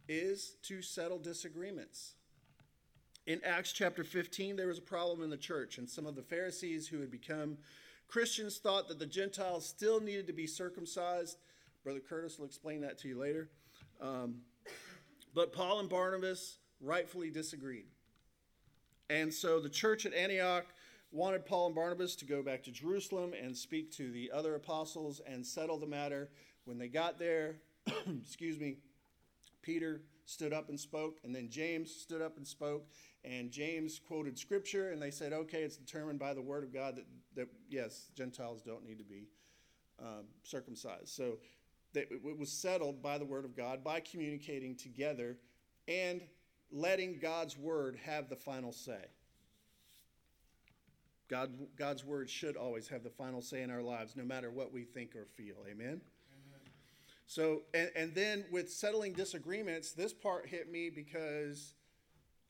is 0.08 0.56
to 0.64 0.82
settle 0.82 1.20
disagreements. 1.20 2.14
In 3.28 3.42
Acts 3.44 3.74
chapter 3.74 4.06
15, 4.06 4.56
there 4.56 4.68
was 4.68 4.78
a 4.78 4.84
problem 4.84 5.22
in 5.22 5.30
the 5.30 5.38
church, 5.38 5.80
and 5.80 5.90
some 5.90 6.06
of 6.06 6.16
the 6.16 6.24
Pharisees 6.24 6.88
who 6.88 7.02
had 7.02 7.12
become 7.12 7.58
Christians 8.12 8.58
thought 8.58 8.90
that 8.90 9.00
the 9.00 9.06
Gentiles 9.06 9.66
still 9.66 10.02
needed 10.02 10.28
to 10.28 10.34
be 10.34 10.46
circumcised. 10.46 11.38
Brother 11.82 12.02
Curtis 12.02 12.38
will 12.38 12.46
explain 12.46 12.82
that 12.82 12.98
to 13.00 13.08
you 13.08 13.18
later. 13.18 13.50
Um, 14.02 14.42
but 15.34 15.54
Paul 15.54 15.80
and 15.80 15.90
Barnabas 15.90 16.58
rightfully 16.82 17.30
disagreed. 17.30 17.86
And 19.10 19.34
so 19.34 19.62
the 19.62 19.70
church 19.70 20.06
at 20.06 20.14
Antioch 20.14 20.66
wanted 21.12 21.46
Paul 21.46 21.68
and 21.68 21.76
Barnabas 21.76 22.16
to 22.18 22.26
go 22.26 22.44
back 22.44 22.64
to 22.64 22.72
Jerusalem 22.72 23.32
and 23.34 23.56
speak 23.56 23.92
to 23.94 24.12
the 24.12 24.30
other 24.34 24.56
apostles 24.56 25.22
and 25.26 25.46
settle 25.46 25.78
the 25.78 25.88
matter. 25.88 26.30
When 26.66 26.78
they 26.78 26.90
got 26.90 27.18
there, 27.18 27.56
excuse 28.22 28.60
me, 28.60 28.78
Peter 29.62 30.02
stood 30.26 30.52
up 30.52 30.68
and 30.68 30.80
spoke, 30.80 31.20
and 31.24 31.34
then 31.34 31.50
James 31.50 31.94
stood 31.94 32.22
up 32.22 32.36
and 32.38 32.46
spoke, 32.46 32.88
and 33.24 33.52
James 33.52 34.00
quoted 34.00 34.38
scripture, 34.38 34.92
and 34.92 35.02
they 35.02 35.12
said, 35.12 35.34
okay, 35.34 35.64
it's 35.64 35.78
determined 35.78 36.20
by 36.20 36.34
the 36.34 36.42
word 36.42 36.64
of 36.64 36.74
God 36.74 36.96
that, 36.98 37.06
that 37.36 37.48
yes, 37.70 38.10
Gentiles 38.16 38.62
don't 38.62 38.84
need 38.84 38.98
to 38.98 39.04
be 39.04 39.28
um, 40.00 40.26
circumcised. 40.44 41.10
So 41.10 41.38
that 41.94 42.08
it 42.12 42.40
was 42.40 42.52
settled 42.52 43.02
by 43.02 43.18
the 43.18 43.26
word 43.26 43.46
of 43.46 43.56
God, 43.56 43.84
by 43.84 44.00
communicating 44.00 44.76
together 44.76 45.38
and 45.88 46.22
letting 46.72 47.20
God's 47.20 47.58
word 47.58 47.98
have 48.06 48.30
the 48.30 48.36
final 48.36 48.72
say. 48.72 49.06
God, 51.28 51.52
God's 51.78 52.04
word 52.04 52.30
should 52.30 52.58
always 52.58 52.88
have 52.90 53.04
the 53.04 53.10
final 53.10 53.42
say 53.42 53.62
in 53.62 53.72
our 53.72 53.82
lives, 53.82 54.16
no 54.16 54.24
matter 54.24 54.52
what 54.52 54.74
we 54.74 54.84
think 54.84 55.16
or 55.16 55.26
feel. 55.26 55.56
Amen? 55.70 55.88
Amen. 55.88 56.02
So, 57.26 57.62
and, 57.74 57.90
and 57.96 58.14
then 58.14 58.46
with 58.52 58.70
settling 58.70 59.14
disagreements, 59.14 59.94
this 59.94 60.14
part 60.14 60.48
hit 60.48 60.70
me 60.70 60.90
because 60.90 61.74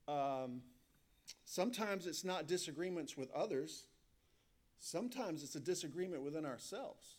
um, 0.07 0.61
sometimes 1.45 2.07
it's 2.07 2.23
not 2.23 2.47
disagreements 2.47 3.15
with 3.15 3.31
others, 3.31 3.85
sometimes 4.81 5.43
it's 5.43 5.55
a 5.55 5.61
disagreement 5.61 6.23
within 6.23 6.45
ourselves. 6.45 7.15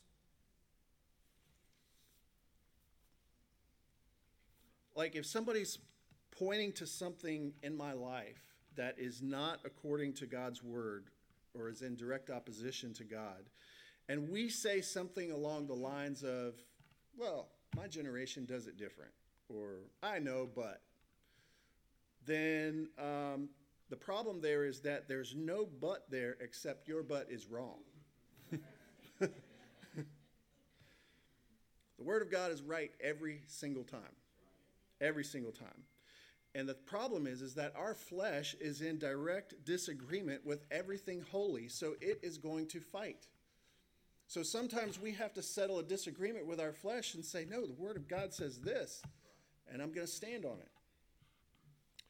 like 4.95 5.17
if 5.17 5.27
somebody's 5.27 5.79
pointing 6.31 6.73
to 6.73 6.87
something 6.87 7.53
in 7.63 7.77
my 7.77 7.93
life 7.93 8.41
that 8.77 8.95
is 8.99 9.23
not 9.23 9.59
according 9.65 10.15
to 10.15 10.27
God's 10.27 10.63
word 10.63 11.07
or 11.55 11.69
is 11.69 11.83
in 11.83 11.97
direct 11.97 12.31
opposition 12.31 12.93
to 12.95 13.05
God, 13.05 13.45
and 14.09 14.31
we 14.31 14.49
say 14.49 14.81
something 14.81 15.31
along 15.31 15.67
the 15.67 15.75
lines 15.75 16.23
of, 16.23 16.55
well, 17.17 17.49
my 17.77 17.87
generation 17.87 18.45
does 18.45 18.67
it 18.67 18.77
different, 18.77 19.13
or 19.49 19.81
I 20.03 20.19
know, 20.19 20.49
but, 20.55 20.81
then 22.25 22.89
um, 22.99 23.49
the 23.93 23.97
problem 23.97 24.41
there 24.41 24.65
is 24.65 24.81
that 24.81 25.07
there's 25.07 25.37
no 25.37 25.69
but 25.81 26.11
there 26.11 26.37
except 26.41 26.89
your 26.89 27.03
but 27.03 27.29
is 27.31 27.47
wrong. 27.47 27.79
the 29.21 29.31
Word 31.99 32.23
of 32.23 32.31
God 32.31 32.51
is 32.51 32.63
right 32.63 32.91
every 33.01 33.43
single 33.47 33.85
time 33.85 34.17
every 35.03 35.25
single 35.25 35.53
time. 35.53 35.85
And 36.55 36.69
the 36.69 36.75
problem 36.75 37.27
is, 37.27 37.43
is 37.43 37.55
that 37.55 37.75
our 37.77 37.95
flesh 37.95 38.55
is 38.61 38.83
in 38.83 38.99
direct 38.99 39.65
disagreement 39.65 40.47
with 40.47 40.65
everything 40.71 41.25
holy, 41.31 41.69
so 41.69 41.95
it 42.01 42.21
is 42.23 42.39
going 42.39 42.69
to 42.69 42.81
fight. 42.81 43.27
So 44.27 44.43
sometimes 44.43 45.01
we 45.01 45.13
have 45.13 45.35
to 45.35 45.43
settle 45.43 45.79
a 45.79 45.83
disagreement 45.83 46.47
with 46.47 46.61
our 46.61 46.73
flesh 46.73 47.15
and 47.15 47.25
say, 47.25 47.47
no, 47.49 47.67
the 47.67 47.75
Word 47.75 47.97
of 47.97 48.09
God 48.09 48.33
says 48.33 48.61
this, 48.61 49.03
and 49.71 49.83
I'm 49.83 49.93
going 49.93 50.07
to 50.07 50.13
stand 50.13 50.45
on 50.45 50.59
it. 50.61 50.72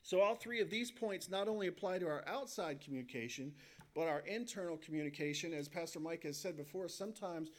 So 0.03 0.21
all 0.21 0.35
three 0.35 0.61
of 0.61 0.71
these 0.71 0.91
points 0.91 1.31
not 1.31 1.49
only 1.49 1.69
apply 1.69 1.99
to 1.99 2.09
our 2.09 2.25
outside 2.27 2.81
communication, 2.81 3.53
but 3.95 4.09
our 4.09 4.21
internal 4.21 4.77
communication. 4.77 5.55
As 5.55 5.69
Pastor 5.69 6.01
Mike 6.01 6.25
has 6.25 6.37
said 6.37 6.57
before, 6.57 6.89
sometimes, 6.89 7.51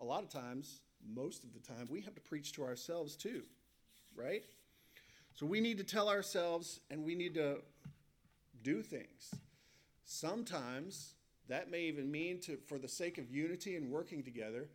a 0.00 0.04
lot 0.04 0.22
of 0.22 0.28
times, 0.28 0.80
most 1.14 1.44
of 1.44 1.52
the 1.52 1.60
time, 1.60 1.88
we 1.90 2.00
have 2.02 2.14
to 2.14 2.20
preach 2.20 2.52
to 2.52 2.64
ourselves 2.64 3.16
too, 3.16 3.42
right? 4.14 4.44
So 5.34 5.46
we 5.46 5.60
need 5.60 5.78
to 5.78 5.84
tell 5.84 6.08
ourselves 6.08 6.80
and 6.90 7.04
we 7.04 7.14
need 7.14 7.34
to 7.34 7.58
do 8.62 8.82
things. 8.82 9.34
Sometimes 10.04 11.14
that 11.48 11.70
may 11.70 11.82
even 11.82 12.10
mean 12.10 12.40
to 12.40 12.58
for 12.66 12.78
the 12.78 12.88
sake 12.88 13.18
of 13.18 13.30
unity 13.30 13.76
and 13.76 13.90
working 13.90 14.22
together, 14.22 14.68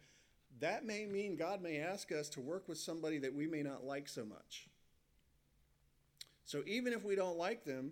that 0.59 0.86
may 0.86 1.05
mean 1.05 1.36
God 1.36 1.62
may 1.62 1.79
ask 1.79 2.12
us 2.12 2.29
to 2.29 2.41
work 2.41 2.67
with 2.67 2.77
somebody 2.77 3.17
that 3.19 3.33
we 3.33 3.47
may 3.47 3.63
not 3.63 3.86
like 3.86 4.07
so 4.07 4.25
much. 4.25 4.67
So 6.45 6.62
even 6.65 6.93
if 6.93 7.03
we 7.03 7.15
don't 7.15 7.38
like 7.38 7.63
them, 7.63 7.91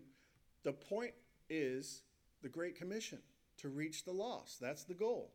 the 0.64 0.74
point 0.74 1.14
is 1.50 2.04
the 2.42 2.50
Great 2.50 2.76
Commission 2.76 3.20
to 3.58 3.70
reach 3.70 4.04
the 4.04 4.12
lost. 4.12 4.60
That's 4.60 4.84
the 4.84 4.94
goal. 4.94 5.32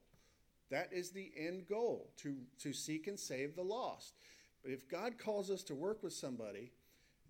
That 0.70 0.92
is 0.92 1.10
the 1.10 1.30
end 1.36 1.66
goal 1.68 2.10
to, 2.18 2.36
to 2.60 2.72
seek 2.72 3.06
and 3.06 3.18
save 3.18 3.54
the 3.54 3.62
lost. 3.62 4.14
But 4.62 4.72
if 4.72 4.88
God 4.88 5.18
calls 5.18 5.50
us 5.50 5.62
to 5.64 5.74
work 5.74 6.02
with 6.02 6.12
somebody, 6.12 6.72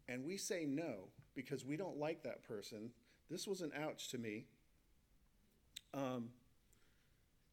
and 0.08 0.24
we 0.24 0.36
say 0.36 0.64
no 0.64 1.08
because 1.34 1.64
we 1.64 1.76
don't 1.76 1.98
like 1.98 2.22
that 2.22 2.42
person, 2.44 2.90
this 3.30 3.46
was 3.46 3.60
an 3.60 3.72
ouch 3.78 4.08
to 4.08 4.18
me. 4.18 4.46
Um, 5.92 6.30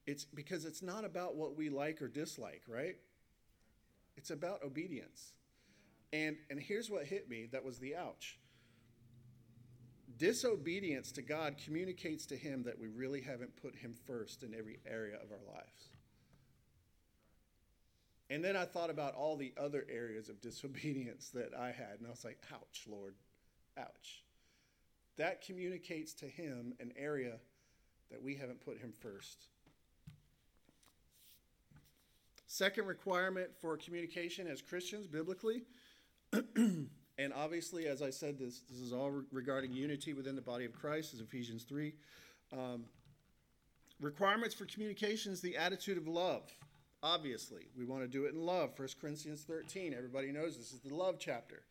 it's 0.06 0.24
because 0.24 0.65
it's 0.65 0.82
not 0.82 1.04
about 1.06 1.36
what 1.36 1.58
we 1.58 1.69
like 1.69 2.02
or 2.02 2.08
dislike, 2.08 2.63
right? 2.67 2.96
It's 4.15 4.30
about 4.30 4.63
obedience. 4.63 5.34
And 6.13 6.38
and 6.52 6.60
here's 6.60 6.89
what 6.89 7.06
hit 7.06 7.28
me 7.28 7.47
that 7.52 7.65
was 7.65 7.80
the 7.80 7.95
ouch. 7.95 8.38
Disobedience 10.15 11.12
to 11.13 11.23
God 11.23 11.56
communicates 11.65 12.28
to 12.28 12.38
him 12.38 12.63
that 12.63 12.80
we 12.80 12.88
really 12.88 13.19
haven't 13.19 13.56
put 13.62 13.76
him 13.76 13.95
first 14.06 14.43
in 14.43 14.54
every 14.54 14.78
area 14.86 15.15
of 15.15 15.32
our 15.32 15.54
lives. 15.54 15.89
And 18.30 18.45
then 18.45 18.56
I 18.56 18.65
thought 18.65 18.91
about 18.91 19.15
all 19.15 19.36
the 19.36 19.54
other 19.58 19.86
areas 19.89 20.30
of 20.30 20.39
disobedience 20.41 21.30
that 21.30 21.54
I 21.60 21.67
had, 21.67 21.97
and 21.97 22.08
I 22.08 22.12
was 22.12 22.23
like, 22.23 22.38
ouch, 22.54 22.86
Lord, 22.88 23.15
ouch. 23.78 24.23
That 25.17 25.41
communicates 25.41 26.13
to 26.15 26.26
him 26.26 26.73
an 26.80 26.93
area 26.95 27.34
that 28.12 28.21
we 28.21 28.36
haven't 28.36 28.62
put 28.62 28.78
him 28.78 28.93
first. 29.02 29.47
Second 32.47 32.86
requirement 32.86 33.49
for 33.60 33.78
communication 33.78 34.47
as 34.47 34.62
Christians, 34.62 35.08
biblically, 35.08 35.63
and 36.56 37.34
obviously, 37.36 37.88
as 37.88 38.02
I 38.02 38.10
said, 38.10 38.38
this, 38.39 38.62
this 38.69 38.80
is 38.80 38.93
all 38.93 39.12
re- 39.12 39.24
regarding 39.32 39.74
unity 39.74 40.13
within 40.13 40.36
the 40.36 40.41
body 40.41 40.65
of 40.65 40.74
Christ, 40.74 41.13
as 41.13 41.19
Ephesians 41.19 41.63
3. 41.63 41.93
Um, 42.52 42.86
requirements 44.02 44.56
for 44.56 44.65
communication 44.65 45.32
is 45.32 45.41
the 45.41 45.58
attitude 45.58 45.98
of 45.98 46.08
love. 46.08 46.43
Obviously, 47.02 47.67
we 47.78 47.86
want 47.86 48.02
to 48.04 48.08
do 48.08 48.26
it 48.26 48.34
in 48.34 48.46
love. 48.46 48.72
1 48.78 48.88
Corinthians 49.00 49.43
13. 49.43 49.93
Everybody 49.96 50.32
knows 50.32 50.58
this 50.58 50.72
is 50.72 50.80
the 50.80 50.93
love 50.93 51.17
chapter. 51.19 51.63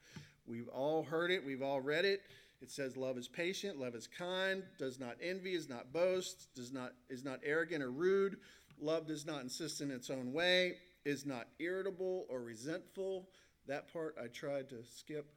We've 0.46 0.68
all 0.68 1.02
heard 1.02 1.30
it, 1.30 1.44
we've 1.44 1.62
all 1.62 1.80
read 1.80 2.04
it. 2.04 2.22
It 2.60 2.70
says 2.70 2.96
love 2.96 3.18
is 3.18 3.26
patient, 3.26 3.80
love 3.80 3.96
is 3.96 4.06
kind, 4.06 4.62
does 4.78 5.00
not 5.00 5.16
envy, 5.20 5.54
is 5.54 5.68
not 5.68 5.92
boast, 5.92 6.46
does 6.54 6.72
not 6.72 6.92
is 7.08 7.24
not 7.24 7.40
arrogant 7.44 7.82
or 7.82 7.90
rude. 7.90 8.36
Love 8.80 9.06
does 9.06 9.26
not 9.26 9.42
insist 9.42 9.80
in 9.80 9.90
its 9.90 10.10
own 10.10 10.32
way, 10.32 10.74
is 11.04 11.26
not 11.26 11.48
irritable 11.58 12.26
or 12.28 12.40
resentful. 12.40 13.28
That 13.66 13.92
part 13.92 14.16
I 14.22 14.26
tried 14.26 14.68
to 14.70 14.84
skip. 14.84 15.32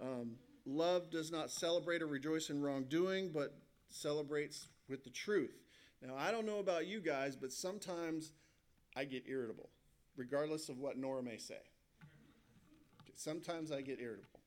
Um, 0.00 0.32
love 0.66 1.10
does 1.10 1.30
not 1.30 1.50
celebrate 1.50 2.02
or 2.02 2.06
rejoice 2.06 2.50
in 2.50 2.62
wrongdoing, 2.62 3.30
but 3.32 3.54
celebrates 3.88 4.68
with 4.88 5.04
the 5.04 5.10
truth 5.10 5.54
Now, 6.02 6.14
I 6.16 6.30
don't 6.30 6.46
know 6.46 6.58
about 6.58 6.86
you 6.86 7.00
guys, 7.00 7.36
but 7.36 7.52
sometimes 7.52 8.32
I 8.96 9.04
get 9.04 9.24
irritable, 9.28 9.68
regardless 10.16 10.68
of 10.68 10.78
what 10.78 10.96
Nora 10.96 11.22
may 11.22 11.36
say. 11.36 11.60
Sometimes 13.16 13.70
I 13.70 13.82
get 13.82 14.00
irritable. 14.00 14.40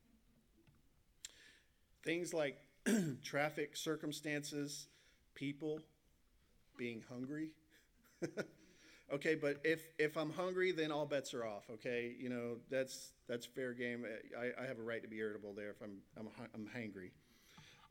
Things 2.03 2.33
like 2.33 2.57
traffic 3.23 3.75
circumstances, 3.75 4.87
people, 5.35 5.79
being 6.77 7.03
hungry. 7.09 7.51
okay, 9.11 9.35
but 9.35 9.57
if 9.63 9.81
if 9.97 10.17
I'm 10.17 10.31
hungry, 10.31 10.71
then 10.71 10.91
all 10.91 11.05
bets 11.05 11.33
are 11.33 11.45
off. 11.45 11.63
Okay, 11.71 12.13
you 12.17 12.29
know 12.29 12.57
that's 12.69 13.11
that's 13.27 13.45
fair 13.45 13.73
game. 13.73 14.05
I, 14.39 14.63
I 14.63 14.65
have 14.65 14.79
a 14.79 14.83
right 14.83 15.01
to 15.01 15.07
be 15.07 15.17
irritable 15.17 15.53
there 15.53 15.71
if 15.71 15.81
I'm 15.81 15.97
I'm 16.17 16.29
I'm 16.53 16.67
hangry. 16.75 17.11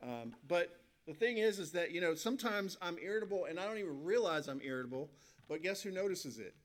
Um, 0.01 0.33
but 0.47 0.79
the 1.05 1.13
thing 1.13 1.37
is, 1.37 1.59
is 1.59 1.71
that 1.71 1.91
you 1.91 2.01
know 2.01 2.15
sometimes 2.15 2.77
I'm 2.81 2.97
irritable 2.97 3.45
and 3.45 3.59
I 3.59 3.65
don't 3.65 3.77
even 3.77 4.03
realize 4.03 4.47
I'm 4.47 4.61
irritable. 4.63 5.09
But 5.47 5.61
guess 5.61 5.81
who 5.81 5.91
notices 5.91 6.39
it? 6.39 6.55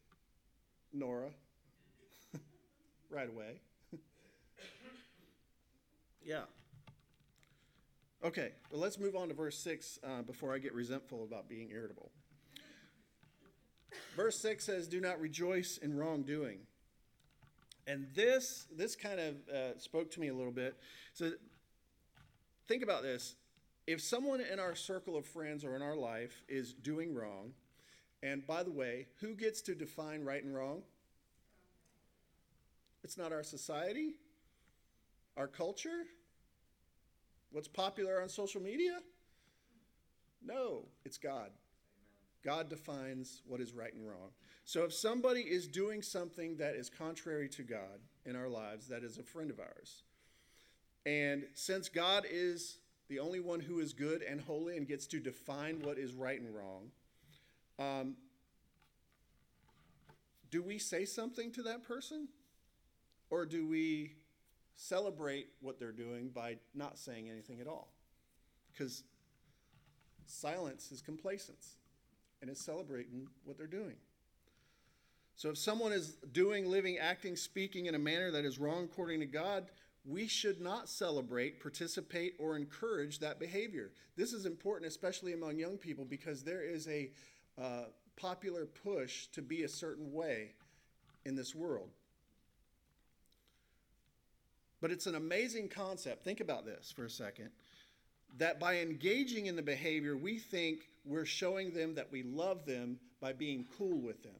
Nora. 0.92 1.30
right 3.10 3.28
away. 3.28 3.60
yeah. 6.24 6.42
Okay, 8.24 8.52
well, 8.70 8.80
let's 8.80 8.98
move 8.98 9.14
on 9.14 9.28
to 9.28 9.34
verse 9.34 9.56
6 9.58 10.00
uh, 10.02 10.22
before 10.22 10.52
I 10.52 10.58
get 10.58 10.74
resentful 10.74 11.22
about 11.22 11.48
being 11.48 11.70
irritable. 11.70 12.10
Verse 14.16 14.38
6 14.40 14.64
says, 14.64 14.88
Do 14.88 15.00
not 15.00 15.20
rejoice 15.20 15.78
in 15.78 15.96
wrongdoing. 15.96 16.60
And 17.86 18.06
this, 18.14 18.66
this 18.76 18.94
kind 18.94 19.18
of 19.18 19.34
uh, 19.48 19.78
spoke 19.78 20.10
to 20.12 20.20
me 20.20 20.28
a 20.28 20.34
little 20.34 20.52
bit. 20.52 20.76
So 21.14 21.32
think 22.66 22.82
about 22.82 23.02
this. 23.02 23.36
If 23.86 24.02
someone 24.02 24.40
in 24.40 24.60
our 24.60 24.74
circle 24.74 25.16
of 25.16 25.24
friends 25.24 25.64
or 25.64 25.74
in 25.74 25.80
our 25.80 25.96
life 25.96 26.42
is 26.48 26.74
doing 26.74 27.14
wrong, 27.14 27.52
and 28.22 28.46
by 28.46 28.62
the 28.62 28.70
way, 28.70 29.06
who 29.20 29.34
gets 29.34 29.62
to 29.62 29.74
define 29.74 30.24
right 30.24 30.42
and 30.42 30.54
wrong? 30.54 30.82
It's 33.04 33.16
not 33.16 33.32
our 33.32 33.42
society, 33.42 34.16
our 35.36 35.46
culture, 35.46 36.04
what's 37.52 37.68
popular 37.68 38.20
on 38.20 38.28
social 38.28 38.60
media? 38.60 38.98
No, 40.44 40.84
it's 41.04 41.16
God. 41.16 41.50
God 42.44 42.68
defines 42.68 43.42
what 43.46 43.60
is 43.60 43.72
right 43.72 43.92
and 43.92 44.06
wrong. 44.06 44.30
So 44.64 44.84
if 44.84 44.92
somebody 44.92 45.40
is 45.40 45.66
doing 45.66 46.02
something 46.02 46.56
that 46.58 46.74
is 46.74 46.90
contrary 46.90 47.48
to 47.50 47.62
God 47.62 48.00
in 48.24 48.36
our 48.36 48.48
lives, 48.48 48.88
that 48.88 49.02
is 49.02 49.18
a 49.18 49.22
friend 49.22 49.50
of 49.50 49.58
ours. 49.58 50.02
And 51.06 51.44
since 51.54 51.88
God 51.88 52.24
is 52.30 52.78
the 53.08 53.18
only 53.18 53.40
one 53.40 53.60
who 53.60 53.80
is 53.80 53.92
good 53.92 54.22
and 54.22 54.40
holy 54.40 54.76
and 54.76 54.86
gets 54.86 55.06
to 55.06 55.20
define 55.20 55.80
what 55.82 55.98
is 55.98 56.12
right 56.12 56.40
and 56.40 56.54
wrong, 56.54 56.90
um, 57.78 58.16
do 60.50 60.62
we 60.62 60.78
say 60.78 61.04
something 61.04 61.50
to 61.52 61.62
that 61.62 61.82
person? 61.82 62.28
Or 63.30 63.44
do 63.46 63.66
we 63.66 64.16
celebrate 64.76 65.48
what 65.60 65.78
they're 65.78 65.92
doing 65.92 66.28
by 66.28 66.56
not 66.74 66.98
saying 66.98 67.28
anything 67.28 67.60
at 67.60 67.66
all? 67.66 67.92
Because 68.72 69.02
silence 70.26 70.92
is 70.92 71.00
complacence 71.00 71.77
and 72.40 72.50
is 72.50 72.58
celebrating 72.58 73.28
what 73.44 73.56
they're 73.56 73.66
doing. 73.66 73.96
So 75.36 75.50
if 75.50 75.58
someone 75.58 75.92
is 75.92 76.16
doing, 76.32 76.68
living, 76.68 76.98
acting, 76.98 77.36
speaking 77.36 77.86
in 77.86 77.94
a 77.94 77.98
manner 77.98 78.32
that 78.32 78.44
is 78.44 78.58
wrong 78.58 78.84
according 78.84 79.20
to 79.20 79.26
God, 79.26 79.66
we 80.04 80.26
should 80.26 80.60
not 80.60 80.88
celebrate, 80.88 81.60
participate, 81.60 82.34
or 82.38 82.56
encourage 82.56 83.20
that 83.20 83.38
behavior. 83.38 83.92
This 84.16 84.32
is 84.32 84.46
important, 84.46 84.90
especially 84.90 85.34
among 85.34 85.58
young 85.58 85.76
people, 85.76 86.04
because 86.04 86.42
there 86.42 86.62
is 86.62 86.88
a 86.88 87.10
uh, 87.60 87.84
popular 88.16 88.66
push 88.66 89.26
to 89.28 89.42
be 89.42 89.62
a 89.62 89.68
certain 89.68 90.12
way 90.12 90.52
in 91.24 91.36
this 91.36 91.54
world. 91.54 91.90
But 94.80 94.90
it's 94.90 95.06
an 95.06 95.14
amazing 95.14 95.68
concept. 95.68 96.24
Think 96.24 96.40
about 96.40 96.64
this 96.64 96.92
for 96.94 97.04
a 97.04 97.10
second. 97.10 97.50
That 98.38 98.58
by 98.58 98.78
engaging 98.78 99.46
in 99.46 99.56
the 99.56 99.62
behavior, 99.62 100.16
we 100.16 100.38
think 100.38 100.88
we're 101.08 101.24
showing 101.24 101.72
them 101.72 101.94
that 101.94 102.12
we 102.12 102.22
love 102.22 102.66
them 102.66 102.98
by 103.20 103.32
being 103.32 103.66
cool 103.76 103.98
with 103.98 104.22
them. 104.22 104.32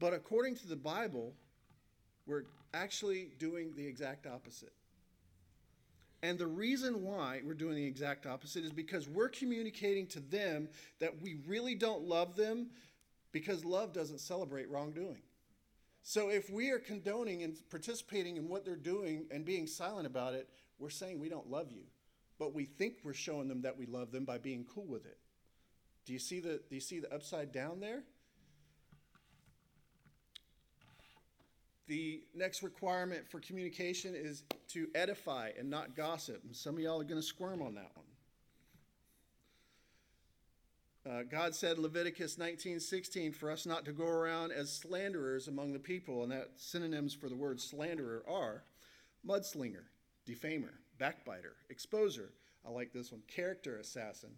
But 0.00 0.14
according 0.14 0.56
to 0.56 0.66
the 0.66 0.76
Bible, 0.76 1.34
we're 2.26 2.44
actually 2.74 3.30
doing 3.38 3.72
the 3.76 3.86
exact 3.86 4.26
opposite. 4.26 4.72
And 6.22 6.38
the 6.38 6.46
reason 6.46 7.02
why 7.02 7.40
we're 7.44 7.54
doing 7.54 7.74
the 7.74 7.84
exact 7.84 8.26
opposite 8.26 8.64
is 8.64 8.72
because 8.72 9.08
we're 9.08 9.28
communicating 9.28 10.06
to 10.08 10.20
them 10.20 10.68
that 11.00 11.20
we 11.20 11.36
really 11.46 11.74
don't 11.74 12.04
love 12.04 12.36
them 12.36 12.70
because 13.32 13.64
love 13.64 13.92
doesn't 13.92 14.20
celebrate 14.20 14.70
wrongdoing. 14.70 15.22
So 16.02 16.30
if 16.30 16.50
we 16.50 16.70
are 16.70 16.78
condoning 16.78 17.42
and 17.42 17.56
participating 17.70 18.36
in 18.36 18.48
what 18.48 18.64
they're 18.64 18.76
doing 18.76 19.26
and 19.30 19.44
being 19.44 19.66
silent 19.66 20.06
about 20.06 20.34
it, 20.34 20.48
we're 20.78 20.90
saying 20.90 21.20
we 21.20 21.28
don't 21.28 21.50
love 21.50 21.70
you. 21.70 21.82
But 22.38 22.54
we 22.54 22.64
think 22.64 22.96
we're 23.04 23.12
showing 23.12 23.48
them 23.48 23.62
that 23.62 23.78
we 23.78 23.86
love 23.86 24.10
them 24.10 24.24
by 24.24 24.38
being 24.38 24.66
cool 24.72 24.86
with 24.86 25.06
it. 25.06 25.18
Do 26.04 26.12
you 26.12 26.18
see 26.18 26.40
the 26.40 26.60
do 26.68 26.74
you 26.74 26.80
see 26.80 27.00
the 27.00 27.12
upside 27.12 27.52
down 27.52 27.80
there? 27.80 28.02
The 31.88 32.22
next 32.34 32.62
requirement 32.62 33.28
for 33.28 33.40
communication 33.40 34.14
is 34.14 34.44
to 34.68 34.88
edify 34.94 35.50
and 35.58 35.68
not 35.68 35.94
gossip. 35.94 36.42
And 36.44 36.56
some 36.56 36.76
of 36.76 36.80
y'all 36.80 37.00
are 37.00 37.04
going 37.04 37.20
to 37.20 37.26
squirm 37.26 37.60
on 37.60 37.74
that 37.74 37.90
one. 37.94 38.06
Uh, 41.04 41.22
God 41.24 41.54
said 41.54 41.78
Leviticus 41.78 42.36
19:16 42.36 43.34
for 43.34 43.50
us 43.50 43.66
not 43.66 43.84
to 43.84 43.92
go 43.92 44.06
around 44.06 44.52
as 44.52 44.72
slanderers 44.72 45.48
among 45.48 45.72
the 45.72 45.80
people, 45.80 46.22
and 46.22 46.30
that 46.30 46.52
synonyms 46.56 47.12
for 47.12 47.28
the 47.28 47.34
word 47.34 47.60
slanderer 47.60 48.24
are 48.28 48.62
mudslinger, 49.26 49.86
defamer, 50.24 50.80
backbiter, 51.02 51.56
exposer. 51.68 52.28
I 52.64 52.70
like 52.70 52.92
this 52.92 53.10
one, 53.10 53.22
character 53.26 53.76
assassin, 53.78 54.30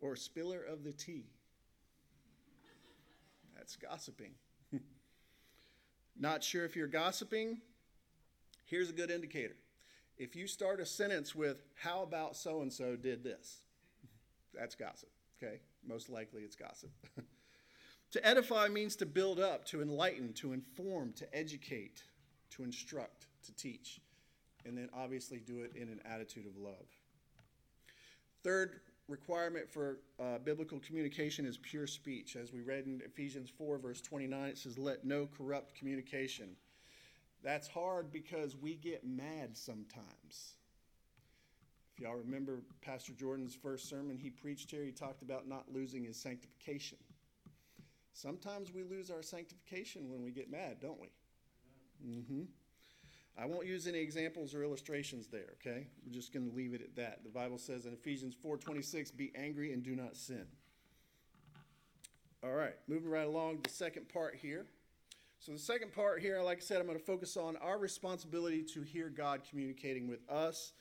or 0.00 0.14
spiller 0.14 0.62
of 0.62 0.84
the 0.84 0.92
tea. 0.92 1.24
That's 3.56 3.74
gossiping. 3.74 4.30
not 6.16 6.44
sure 6.44 6.64
if 6.64 6.76
you're 6.76 6.86
gossiping? 6.86 7.62
Here's 8.64 8.90
a 8.90 8.92
good 8.92 9.10
indicator. 9.10 9.56
If 10.16 10.36
you 10.36 10.46
start 10.46 10.78
a 10.78 10.86
sentence 10.86 11.34
with, 11.34 11.64
How 11.74 12.04
about 12.04 12.36
so 12.36 12.62
and 12.62 12.72
so 12.72 12.94
did 12.94 13.24
this? 13.24 13.62
That's 14.54 14.76
gossip. 14.76 15.10
Okay, 15.42 15.58
most 15.84 16.08
likely 16.08 16.42
it's 16.42 16.54
gossip. 16.54 16.90
to 18.12 18.24
edify 18.24 18.68
means 18.68 18.94
to 18.96 19.06
build 19.06 19.40
up, 19.40 19.64
to 19.66 19.82
enlighten, 19.82 20.32
to 20.34 20.52
inform, 20.52 21.12
to 21.14 21.36
educate, 21.36 22.04
to 22.50 22.62
instruct, 22.62 23.26
to 23.46 23.52
teach, 23.56 24.00
and 24.66 24.76
then 24.76 24.88
obviously 24.94 25.38
do 25.38 25.60
it 25.60 25.72
in 25.74 25.88
an 25.88 26.00
attitude 26.04 26.46
of 26.46 26.56
love. 26.56 26.86
Third 28.42 28.80
requirement 29.08 29.68
for 29.68 29.98
uh, 30.18 30.38
biblical 30.38 30.78
communication 30.80 31.44
is 31.44 31.58
pure 31.58 31.86
speech. 31.86 32.36
As 32.36 32.52
we 32.52 32.62
read 32.62 32.86
in 32.86 33.02
Ephesians 33.04 33.50
4, 33.50 33.78
verse 33.78 34.00
29, 34.00 34.48
it 34.48 34.58
says, 34.58 34.78
Let 34.78 35.04
no 35.04 35.26
corrupt 35.26 35.74
communication. 35.74 36.56
That's 37.42 37.68
hard 37.68 38.12
because 38.12 38.56
we 38.56 38.74
get 38.74 39.04
mad 39.04 39.56
sometimes. 39.56 40.54
If 41.94 42.02
y'all 42.02 42.16
remember 42.16 42.62
Pastor 42.82 43.12
Jordan's 43.12 43.54
first 43.54 43.88
sermon 43.88 44.16
he 44.18 44.30
preached 44.30 44.70
here, 44.70 44.84
he 44.84 44.92
talked 44.92 45.22
about 45.22 45.48
not 45.48 45.64
losing 45.72 46.04
his 46.04 46.16
sanctification. 46.16 46.98
Sometimes 48.12 48.72
we 48.72 48.84
lose 48.84 49.10
our 49.10 49.22
sanctification 49.22 50.10
when 50.10 50.22
we 50.22 50.30
get 50.30 50.50
mad, 50.50 50.76
don't 50.80 51.00
we? 51.00 51.08
Mm-hmm. 52.06 52.42
I 53.38 53.46
won't 53.46 53.66
use 53.66 53.86
any 53.86 53.98
examples 53.98 54.54
or 54.54 54.62
illustrations 54.62 55.28
there, 55.28 55.54
okay? 55.60 55.86
We're 56.04 56.12
just 56.12 56.32
going 56.32 56.48
to 56.48 56.54
leave 56.54 56.74
it 56.74 56.82
at 56.82 56.94
that. 56.96 57.24
The 57.24 57.30
Bible 57.30 57.58
says 57.58 57.86
in 57.86 57.92
Ephesians 57.92 58.34
4:26, 58.34 59.10
"Be 59.10 59.32
angry 59.34 59.72
and 59.72 59.82
do 59.82 59.94
not 59.94 60.16
sin." 60.16 60.46
All 62.42 62.52
right, 62.52 62.76
moving 62.88 63.10
right 63.10 63.26
along, 63.26 63.60
the 63.62 63.70
second 63.70 64.08
part 64.08 64.36
here. 64.36 64.66
So 65.38 65.52
the 65.52 65.58
second 65.58 65.92
part 65.92 66.20
here, 66.20 66.40
like 66.42 66.58
I 66.58 66.60
said, 66.60 66.80
I'm 66.80 66.86
going 66.86 66.98
to 66.98 67.04
focus 67.04 67.36
on 67.36 67.56
our 67.58 67.78
responsibility 67.78 68.62
to 68.74 68.82
hear 68.82 69.08
God 69.08 69.42
communicating 69.48 70.06
with 70.06 70.20
us 70.28 70.72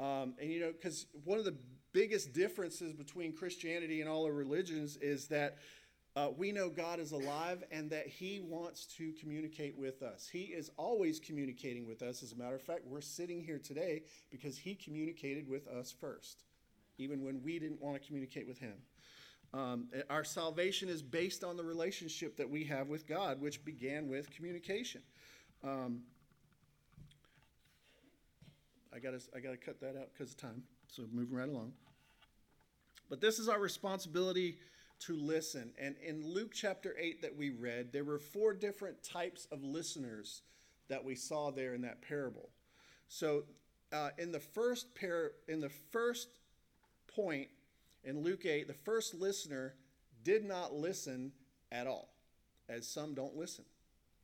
um, 0.00 0.34
and 0.40 0.50
you 0.50 0.60
know, 0.60 0.72
because 0.72 1.06
one 1.24 1.38
of 1.38 1.44
the 1.44 1.56
biggest 1.92 2.32
differences 2.32 2.94
between 2.94 3.34
Christianity 3.34 4.00
and 4.00 4.08
all 4.08 4.24
the 4.24 4.32
religions 4.32 4.96
is 4.96 5.28
that 5.28 5.58
uh, 6.16 6.28
we 6.36 6.50
know 6.50 6.68
God 6.68 6.98
is 6.98 7.12
alive 7.12 7.62
and 7.70 7.90
that 7.90 8.06
He 8.08 8.40
wants 8.40 8.86
to 8.96 9.12
communicate 9.20 9.76
with 9.76 10.02
us. 10.02 10.28
He 10.30 10.44
is 10.44 10.70
always 10.76 11.20
communicating 11.20 11.86
with 11.86 12.02
us. 12.02 12.22
As 12.22 12.32
a 12.32 12.36
matter 12.36 12.56
of 12.56 12.62
fact, 12.62 12.80
we're 12.84 13.00
sitting 13.00 13.42
here 13.42 13.58
today 13.58 14.02
because 14.30 14.58
He 14.58 14.74
communicated 14.74 15.48
with 15.48 15.68
us 15.68 15.92
first, 15.92 16.44
even 16.98 17.24
when 17.24 17.42
we 17.42 17.58
didn't 17.58 17.80
want 17.80 18.00
to 18.00 18.06
communicate 18.06 18.48
with 18.48 18.58
Him. 18.58 18.74
Um, 19.52 19.88
our 20.08 20.24
salvation 20.24 20.88
is 20.88 21.02
based 21.02 21.42
on 21.42 21.56
the 21.56 21.64
relationship 21.64 22.36
that 22.36 22.48
we 22.48 22.64
have 22.64 22.88
with 22.88 23.06
God, 23.06 23.40
which 23.40 23.64
began 23.64 24.08
with 24.08 24.30
communication. 24.30 25.02
Um, 25.62 26.02
I 28.94 28.98
gotta, 28.98 29.20
I 29.34 29.40
gotta 29.40 29.56
cut 29.56 29.80
that 29.80 29.96
out 29.96 30.08
because 30.12 30.32
of 30.32 30.36
time. 30.36 30.62
So 30.88 31.04
moving 31.12 31.36
right 31.36 31.48
along. 31.48 31.72
But 33.08 33.20
this 33.20 33.38
is 33.38 33.48
our 33.48 33.58
responsibility 33.58 34.58
to 35.00 35.16
listen. 35.16 35.72
And 35.78 35.96
in 36.06 36.26
Luke 36.26 36.52
chapter 36.52 36.94
8 36.98 37.22
that 37.22 37.36
we 37.36 37.50
read, 37.50 37.92
there 37.92 38.04
were 38.04 38.18
four 38.18 38.52
different 38.52 39.02
types 39.02 39.46
of 39.50 39.62
listeners 39.62 40.42
that 40.88 41.04
we 41.04 41.14
saw 41.14 41.50
there 41.50 41.74
in 41.74 41.82
that 41.82 42.02
parable. 42.02 42.50
So 43.08 43.44
uh, 43.92 44.10
in 44.18 44.32
the 44.32 44.40
first 44.40 44.94
pair, 44.94 45.32
in 45.48 45.60
the 45.60 45.70
first 45.90 46.28
point 47.14 47.48
in 48.04 48.22
Luke 48.22 48.44
8, 48.44 48.66
the 48.66 48.74
first 48.74 49.14
listener 49.14 49.74
did 50.22 50.44
not 50.44 50.74
listen 50.74 51.32
at 51.72 51.86
all, 51.86 52.12
as 52.68 52.86
some 52.86 53.14
don't 53.14 53.36
listen. 53.36 53.64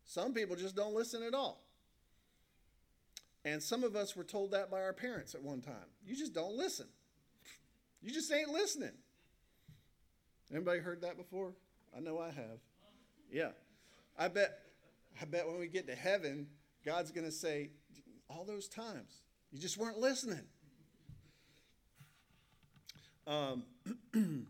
Some 0.04 0.34
people 0.34 0.56
just 0.56 0.76
don't 0.76 0.94
listen 0.94 1.22
at 1.22 1.34
all. 1.34 1.62
And 3.44 3.62
some 3.62 3.84
of 3.84 3.94
us 3.96 4.16
were 4.16 4.24
told 4.24 4.50
that 4.50 4.70
by 4.70 4.82
our 4.82 4.92
parents 4.92 5.34
at 5.34 5.42
one 5.42 5.60
time. 5.60 5.86
You 6.04 6.16
just 6.16 6.34
don't 6.34 6.56
listen. 6.56 6.86
You 8.02 8.12
just 8.12 8.32
ain't 8.32 8.50
listening. 8.50 8.92
Anybody 10.52 10.80
heard 10.80 11.02
that 11.02 11.16
before? 11.16 11.52
I 11.96 12.00
know 12.00 12.18
I 12.18 12.26
have. 12.26 12.60
Yeah. 13.30 13.50
I 14.18 14.28
bet 14.28 14.58
I 15.20 15.24
bet 15.24 15.46
when 15.46 15.58
we 15.58 15.66
get 15.66 15.86
to 15.88 15.94
heaven, 15.94 16.46
God's 16.84 17.10
going 17.10 17.26
to 17.26 17.32
say 17.32 17.70
all 18.28 18.44
those 18.44 18.68
times 18.68 19.22
you 19.50 19.58
just 19.58 19.78
weren't 19.78 19.98
listening. 19.98 20.42
Um, 23.26 23.64
in 24.14 24.46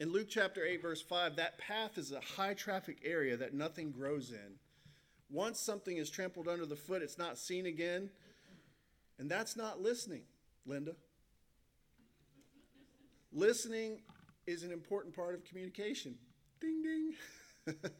Luke 0.00 0.28
chapter 0.28 0.64
8, 0.64 0.80
verse 0.80 1.02
5, 1.02 1.36
that 1.36 1.58
path 1.58 1.98
is 1.98 2.12
a 2.12 2.20
high 2.20 2.54
traffic 2.54 2.98
area 3.04 3.36
that 3.36 3.52
nothing 3.52 3.90
grows 3.90 4.30
in. 4.30 4.58
Once 5.30 5.58
something 5.58 5.96
is 5.96 6.10
trampled 6.10 6.46
under 6.46 6.66
the 6.66 6.76
foot, 6.76 7.02
it's 7.02 7.18
not 7.18 7.38
seen 7.38 7.66
again. 7.66 8.10
And 9.18 9.30
that's 9.30 9.56
not 9.56 9.80
listening, 9.80 10.22
Linda. 10.66 10.94
Listening 13.32 14.02
is 14.46 14.62
an 14.62 14.72
important 14.72 15.14
part 15.14 15.34
of 15.34 15.44
communication. 15.44 16.16
Ding, 16.60 16.82
ding. 16.82 17.74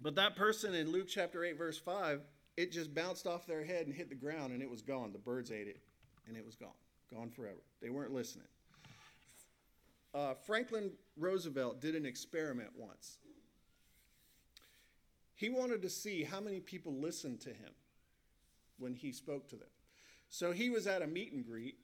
but 0.00 0.14
that 0.14 0.36
person 0.36 0.74
in 0.74 0.90
Luke 0.92 1.08
chapter 1.08 1.44
8, 1.44 1.58
verse 1.58 1.78
5, 1.78 2.20
it 2.56 2.72
just 2.72 2.94
bounced 2.94 3.26
off 3.26 3.46
their 3.46 3.64
head 3.64 3.86
and 3.86 3.94
hit 3.94 4.08
the 4.08 4.14
ground 4.14 4.52
and 4.52 4.62
it 4.62 4.70
was 4.70 4.82
gone. 4.82 5.12
The 5.12 5.18
birds 5.18 5.50
ate 5.50 5.68
it 5.68 5.80
and 6.28 6.36
it 6.36 6.44
was 6.44 6.54
gone, 6.54 6.70
gone 7.12 7.30
forever. 7.30 7.62
They 7.82 7.90
weren't 7.90 8.12
listening. 8.12 8.46
Uh, 10.14 10.34
Franklin 10.46 10.92
Roosevelt 11.16 11.80
did 11.80 11.96
an 11.96 12.06
experiment 12.06 12.70
once. 12.76 13.18
He 15.34 15.50
wanted 15.50 15.82
to 15.82 15.90
see 15.90 16.22
how 16.22 16.40
many 16.40 16.60
people 16.60 16.94
listened 16.94 17.40
to 17.40 17.48
him 17.48 17.72
when 18.78 18.94
he 18.94 19.10
spoke 19.10 19.48
to 19.48 19.56
them. 19.56 19.68
So 20.28 20.52
he 20.52 20.70
was 20.70 20.86
at 20.86 21.02
a 21.02 21.06
meet 21.06 21.32
and 21.32 21.44
greet, 21.44 21.78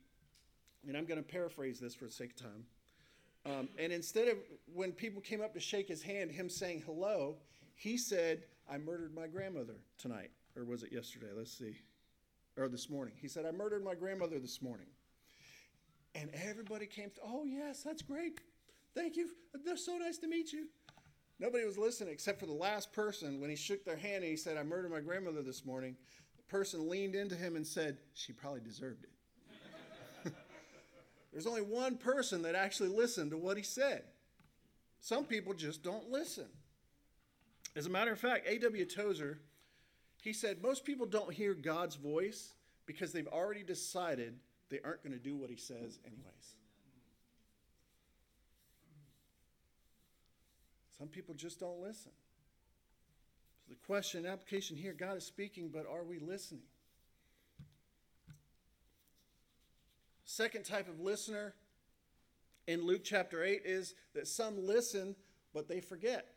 and 0.86 0.96
I'm 0.96 1.04
going 1.04 1.22
to 1.22 1.28
paraphrase 1.28 1.78
this 1.78 1.94
for 1.94 2.04
the 2.06 2.10
sake 2.10 2.30
of 2.30 2.36
time. 2.36 2.64
Um, 3.46 3.68
and 3.78 3.92
instead 3.92 4.28
of 4.28 4.36
when 4.72 4.92
people 4.92 5.20
came 5.20 5.40
up 5.40 5.54
to 5.54 5.60
shake 5.60 5.88
his 5.88 6.02
hand, 6.02 6.30
him 6.30 6.50
saying 6.50 6.82
hello, 6.84 7.36
he 7.74 7.96
said, 7.96 8.42
I 8.70 8.78
murdered 8.78 9.14
my 9.14 9.26
grandmother 9.26 9.76
tonight. 9.98 10.30
Or 10.56 10.64
was 10.64 10.82
it 10.82 10.92
yesterday? 10.92 11.28
Let's 11.34 11.56
see. 11.56 11.76
Or 12.56 12.68
this 12.68 12.90
morning. 12.90 13.14
He 13.20 13.28
said, 13.28 13.46
I 13.46 13.52
murdered 13.52 13.84
my 13.84 13.94
grandmother 13.94 14.38
this 14.38 14.60
morning. 14.60 14.86
And 16.14 16.30
everybody 16.34 16.86
came 16.86 17.10
to, 17.10 17.20
oh, 17.24 17.44
yes, 17.44 17.82
that's 17.82 18.02
great. 18.02 18.40
Thank 18.94 19.16
you. 19.16 19.30
That's 19.64 19.86
so 19.86 19.96
nice 19.96 20.18
to 20.18 20.28
meet 20.28 20.52
you. 20.52 20.66
Nobody 21.38 21.64
was 21.64 21.78
listening 21.78 22.12
except 22.12 22.38
for 22.40 22.46
the 22.46 22.52
last 22.52 22.92
person 22.92 23.40
when 23.40 23.48
he 23.48 23.56
shook 23.56 23.84
their 23.84 23.96
hand 23.96 24.16
and 24.16 24.24
he 24.24 24.36
said, 24.36 24.58
I 24.58 24.62
murdered 24.62 24.90
my 24.90 25.00
grandmother 25.00 25.42
this 25.42 25.64
morning. 25.64 25.96
The 26.36 26.42
person 26.42 26.88
leaned 26.88 27.14
into 27.14 27.34
him 27.34 27.56
and 27.56 27.66
said, 27.66 27.98
She 28.12 28.32
probably 28.32 28.60
deserved 28.60 29.04
it. 29.04 29.10
There's 31.32 31.46
only 31.46 31.62
one 31.62 31.96
person 31.96 32.42
that 32.42 32.54
actually 32.54 32.88
listened 32.88 33.30
to 33.30 33.36
what 33.36 33.56
he 33.56 33.62
said. 33.62 34.02
Some 35.00 35.24
people 35.24 35.54
just 35.54 35.82
don't 35.82 36.10
listen. 36.10 36.46
As 37.76 37.86
a 37.86 37.90
matter 37.90 38.12
of 38.12 38.18
fact, 38.18 38.46
A.W. 38.48 38.84
Tozer, 38.84 39.38
he 40.22 40.32
said, 40.32 40.60
most 40.62 40.84
people 40.84 41.06
don't 41.06 41.32
hear 41.32 41.54
God's 41.54 41.96
voice 41.96 42.54
because 42.84 43.12
they've 43.12 43.28
already 43.28 43.62
decided 43.62 44.34
they 44.68 44.80
aren't 44.84 45.02
going 45.02 45.12
to 45.12 45.18
do 45.18 45.36
what 45.36 45.50
he 45.50 45.56
says 45.56 45.98
anyways. 46.04 46.56
Some 50.98 51.08
people 51.08 51.34
just 51.34 51.60
don't 51.60 51.80
listen. 51.80 52.12
So 53.66 53.70
the 53.70 53.86
question, 53.86 54.26
application 54.26 54.76
here, 54.76 54.92
God 54.92 55.16
is 55.16 55.24
speaking, 55.24 55.70
but 55.72 55.86
are 55.86 56.04
we 56.04 56.18
listening? 56.18 56.62
Second 60.30 60.64
type 60.64 60.88
of 60.88 61.00
listener 61.00 61.54
in 62.68 62.86
Luke 62.86 63.00
chapter 63.02 63.42
8 63.42 63.62
is 63.64 63.96
that 64.14 64.28
some 64.28 64.64
listen, 64.64 65.16
but 65.52 65.66
they 65.66 65.80
forget. 65.80 66.28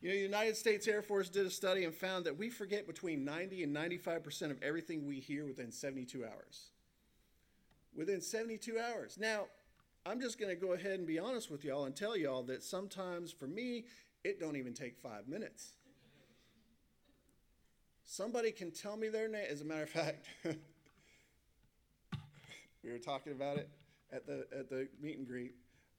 You 0.00 0.10
know, 0.10 0.14
the 0.14 0.20
United 0.20 0.56
States 0.56 0.86
Air 0.86 1.02
Force 1.02 1.28
did 1.28 1.46
a 1.46 1.50
study 1.50 1.84
and 1.84 1.92
found 1.92 2.26
that 2.26 2.38
we 2.38 2.48
forget 2.48 2.86
between 2.86 3.24
90 3.24 3.64
and 3.64 3.74
95% 3.74 4.52
of 4.52 4.62
everything 4.62 5.04
we 5.04 5.18
hear 5.18 5.44
within 5.44 5.72
72 5.72 6.24
hours. 6.24 6.68
Within 7.96 8.20
72 8.20 8.78
hours. 8.78 9.18
Now, 9.18 9.46
I'm 10.06 10.20
just 10.20 10.38
going 10.38 10.50
to 10.50 10.54
go 10.54 10.74
ahead 10.74 11.00
and 11.00 11.08
be 11.08 11.18
honest 11.18 11.50
with 11.50 11.64
y'all 11.64 11.86
and 11.86 11.96
tell 11.96 12.16
y'all 12.16 12.44
that 12.44 12.62
sometimes 12.62 13.32
for 13.32 13.48
me, 13.48 13.86
it 14.22 14.38
don't 14.38 14.54
even 14.54 14.74
take 14.74 14.96
five 14.96 15.26
minutes. 15.26 15.72
Somebody 18.04 18.52
can 18.52 18.70
tell 18.70 18.96
me 18.96 19.08
their 19.08 19.26
name. 19.26 19.46
As 19.50 19.60
a 19.60 19.64
matter 19.64 19.82
of 19.82 19.90
fact, 19.90 20.26
we 22.84 22.92
were 22.92 22.98
talking 22.98 23.32
about 23.32 23.56
it 23.56 23.68
at 24.12 24.26
the 24.26 24.46
at 24.56 24.68
the 24.68 24.88
meet 25.00 25.18
and 25.18 25.26
greet. 25.26 25.54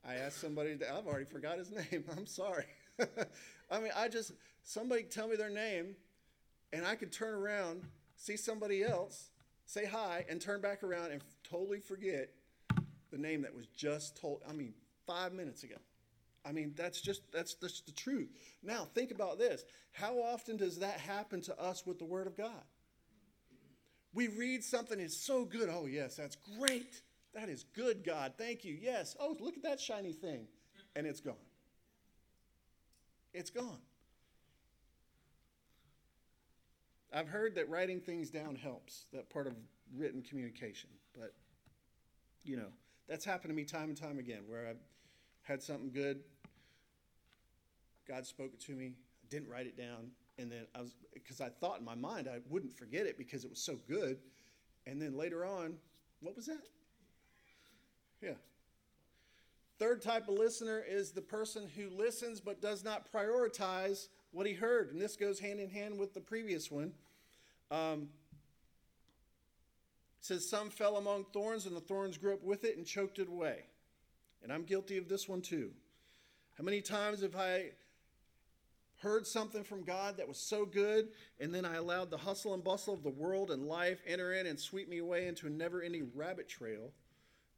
I 0.07 0.15
asked 0.15 0.39
somebody. 0.39 0.77
To, 0.77 0.93
I've 0.93 1.07
already 1.07 1.25
forgot 1.25 1.57
his 1.57 1.71
name. 1.91 2.05
I'm 2.15 2.27
sorry. 2.27 2.65
I 3.71 3.79
mean, 3.79 3.91
I 3.95 4.07
just 4.07 4.33
somebody 4.63 5.03
tell 5.03 5.27
me 5.27 5.35
their 5.35 5.49
name, 5.49 5.95
and 6.71 6.85
I 6.85 6.95
could 6.95 7.11
turn 7.11 7.33
around, 7.33 7.81
see 8.15 8.37
somebody 8.37 8.83
else, 8.83 9.29
say 9.65 9.85
hi, 9.85 10.25
and 10.29 10.39
turn 10.39 10.61
back 10.61 10.83
around 10.83 11.11
and 11.11 11.21
totally 11.43 11.79
forget 11.79 12.29
the 13.11 13.17
name 13.17 13.41
that 13.41 13.55
was 13.55 13.67
just 13.67 14.17
told, 14.17 14.41
I 14.47 14.53
mean, 14.53 14.73
five 15.07 15.33
minutes 15.33 15.63
ago. 15.63 15.75
I 16.45 16.51
mean, 16.51 16.73
that's 16.75 17.01
just 17.01 17.21
that's 17.31 17.55
just 17.55 17.87
the 17.87 17.91
truth. 17.91 18.29
Now, 18.61 18.87
think 18.93 19.11
about 19.11 19.39
this. 19.39 19.65
How 19.91 20.19
often 20.19 20.57
does 20.57 20.79
that 20.79 20.99
happen 20.99 21.41
to 21.41 21.59
us 21.59 21.85
with 21.85 21.97
the 21.97 22.05
Word 22.05 22.27
of 22.27 22.37
God? 22.37 22.61
We 24.15 24.30
read 24.30 24.63
something, 24.63 24.99
it's 24.99 25.15
so 25.15 25.43
good. 25.43 25.69
Oh, 25.69 25.86
yes, 25.86 26.15
that's 26.15 26.38
great. 26.58 27.01
That 27.34 27.49
is 27.49 27.65
good, 27.75 28.06
God. 28.06 28.34
Thank 28.38 28.63
you. 28.63 28.73
Yes. 28.73 29.15
Oh, 29.19 29.36
look 29.41 29.58
at 29.58 29.63
that 29.63 29.80
shiny 29.80 30.13
thing. 30.13 30.47
And 30.95 31.06
it's 31.06 31.19
gone. 31.19 31.36
It's 33.34 33.49
gone. 33.49 33.80
I've 37.13 37.28
heard 37.28 37.56
that 37.56 37.69
writing 37.69 37.99
things 37.99 38.30
down 38.30 38.56
helps, 38.56 39.06
that 39.12 39.30
part 39.30 39.47
of 39.47 39.54
written 39.93 40.21
communication. 40.21 40.89
But, 41.13 41.34
you 42.43 42.56
know, 42.56 42.69
that's 43.10 43.25
happened 43.25 43.49
to 43.51 43.56
me 43.56 43.65
time 43.65 43.89
and 43.89 43.97
time 43.97 44.17
again 44.17 44.43
where 44.47 44.65
I've 44.67 44.82
had 45.43 45.62
something 45.62 45.91
good. 45.91 46.21
God 48.08 48.25
spoke 48.25 48.54
it 48.54 48.62
to 48.62 48.71
me. 48.71 48.93
I 48.95 49.28
didn't 49.30 49.49
write 49.49 49.67
it 49.67 49.78
down. 49.78 50.12
And 50.37 50.51
then 50.51 50.65
I 50.75 50.81
was, 50.81 50.95
because 51.13 51.39
I 51.39 51.49
thought 51.49 51.79
in 51.79 51.85
my 51.85 51.95
mind 51.95 52.27
I 52.27 52.39
wouldn't 52.49 52.73
forget 52.73 53.05
it 53.05 53.17
because 53.17 53.43
it 53.43 53.49
was 53.49 53.59
so 53.59 53.79
good. 53.87 54.17
And 54.85 55.01
then 55.01 55.17
later 55.17 55.45
on, 55.45 55.75
what 56.19 56.35
was 56.35 56.45
that? 56.47 56.67
Yeah. 58.21 58.33
Third 59.79 60.01
type 60.01 60.27
of 60.27 60.35
listener 60.35 60.83
is 60.87 61.11
the 61.11 61.21
person 61.21 61.67
who 61.75 61.89
listens 61.89 62.39
but 62.39 62.61
does 62.61 62.83
not 62.83 63.11
prioritize 63.11 64.07
what 64.31 64.45
he 64.45 64.53
heard. 64.53 64.91
And 64.91 65.01
this 65.01 65.15
goes 65.15 65.39
hand 65.39 65.59
in 65.59 65.69
hand 65.69 65.97
with 65.97 66.13
the 66.13 66.21
previous 66.21 66.69
one. 66.69 66.91
Um, 67.71 68.09
says 70.25 70.49
some 70.49 70.71
fell 70.71 70.97
among 70.97 71.23
thorns 71.25 71.67
and 71.67 71.75
the 71.75 71.81
thorns 71.81 72.17
grew 72.17 72.33
up 72.33 72.43
with 72.43 72.63
it 72.63 72.77
and 72.77 72.85
choked 72.85 73.19
it 73.19 73.27
away 73.27 73.59
and 74.41 74.51
i'm 74.51 74.63
guilty 74.63 74.97
of 74.97 75.07
this 75.07 75.29
one 75.29 75.39
too 75.39 75.69
how 76.57 76.63
many 76.63 76.81
times 76.81 77.21
have 77.21 77.35
i 77.35 77.69
heard 78.99 79.27
something 79.27 79.63
from 79.63 79.84
god 79.84 80.17
that 80.17 80.27
was 80.27 80.38
so 80.38 80.65
good 80.65 81.10
and 81.39 81.53
then 81.53 81.65
i 81.65 81.75
allowed 81.75 82.10
the 82.10 82.17
hustle 82.17 82.53
and 82.53 82.63
bustle 82.63 82.93
of 82.93 83.03
the 83.03 83.10
world 83.10 83.51
and 83.51 83.67
life 83.67 84.01
enter 84.08 84.34
in 84.34 84.47
and 84.47 84.60
sweep 84.60 84.89
me 84.89 84.99
away 84.99 85.27
into 85.27 85.47
a 85.47 85.49
never-ending 85.49 86.10
rabbit 86.15 86.47
trail 86.47 86.91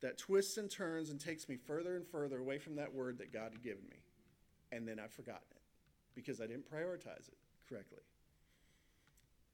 that 0.01 0.17
twists 0.17 0.57
and 0.57 0.69
turns 0.69 1.09
and 1.09 1.19
takes 1.19 1.49
me 1.49 1.55
further 1.55 1.95
and 1.95 2.07
further 2.07 2.37
away 2.37 2.57
from 2.57 2.75
that 2.75 2.93
word 2.93 3.17
that 3.17 3.33
god 3.33 3.51
had 3.51 3.63
given 3.63 3.83
me. 3.89 3.97
And 4.71 4.87
then 4.87 4.99
i've 4.99 5.11
forgotten 5.11 5.47
it 5.51 5.61
because 6.15 6.39
i 6.41 6.47
didn't 6.47 6.71
prioritize 6.71 7.27
it 7.27 7.37
correctly. 7.67 8.01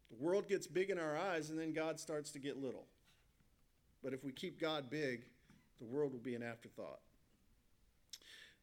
The 0.10 0.24
world 0.24 0.48
gets 0.48 0.68
big 0.68 0.90
in 0.90 1.00
our 1.00 1.18
eyes 1.18 1.50
and 1.50 1.58
then 1.58 1.74
god 1.74 2.00
starts 2.00 2.32
to 2.32 2.40
get 2.40 2.62
little. 2.62 2.86
But 4.04 4.14
if 4.14 4.24
we 4.24 4.34
keep 4.34 4.60
God 4.60 4.90
big, 4.90 5.24
the 5.80 5.86
world 5.86 6.12
will 6.12 6.20
be 6.20 6.36
an 6.36 6.44
afterthought. 6.44 7.00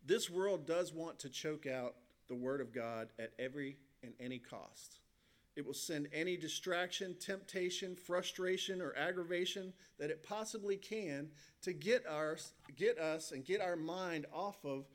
This 0.05 0.29
world 0.29 0.67
does 0.67 0.93
want 0.93 1.19
to 1.21 1.31
choke 1.31 1.67
out 1.67 1.95
the 2.31 2.35
Word 2.37 2.63
of 2.63 2.73
God 2.73 3.09
at 3.19 3.33
every 3.39 3.77
and 4.03 4.15
any 4.19 4.39
cost. 4.39 5.01
It 5.57 5.67
will 5.67 5.75
send 5.75 6.09
any 6.15 6.37
distraction, 6.37 7.17
temptation, 7.19 7.97
frustration, 7.97 8.81
or 8.81 8.97
aggravation 8.97 9.73
that 9.99 10.11
it 10.11 10.23
possibly 10.23 10.77
can 10.77 11.29
to 11.63 11.73
get, 11.73 12.07
our, 12.09 12.39
get 12.77 12.99
us 12.99 13.33
and 13.33 13.45
get 13.45 13.61
our 13.61 13.77
mind 13.77 14.27
off 14.33 14.65
of 14.65 14.87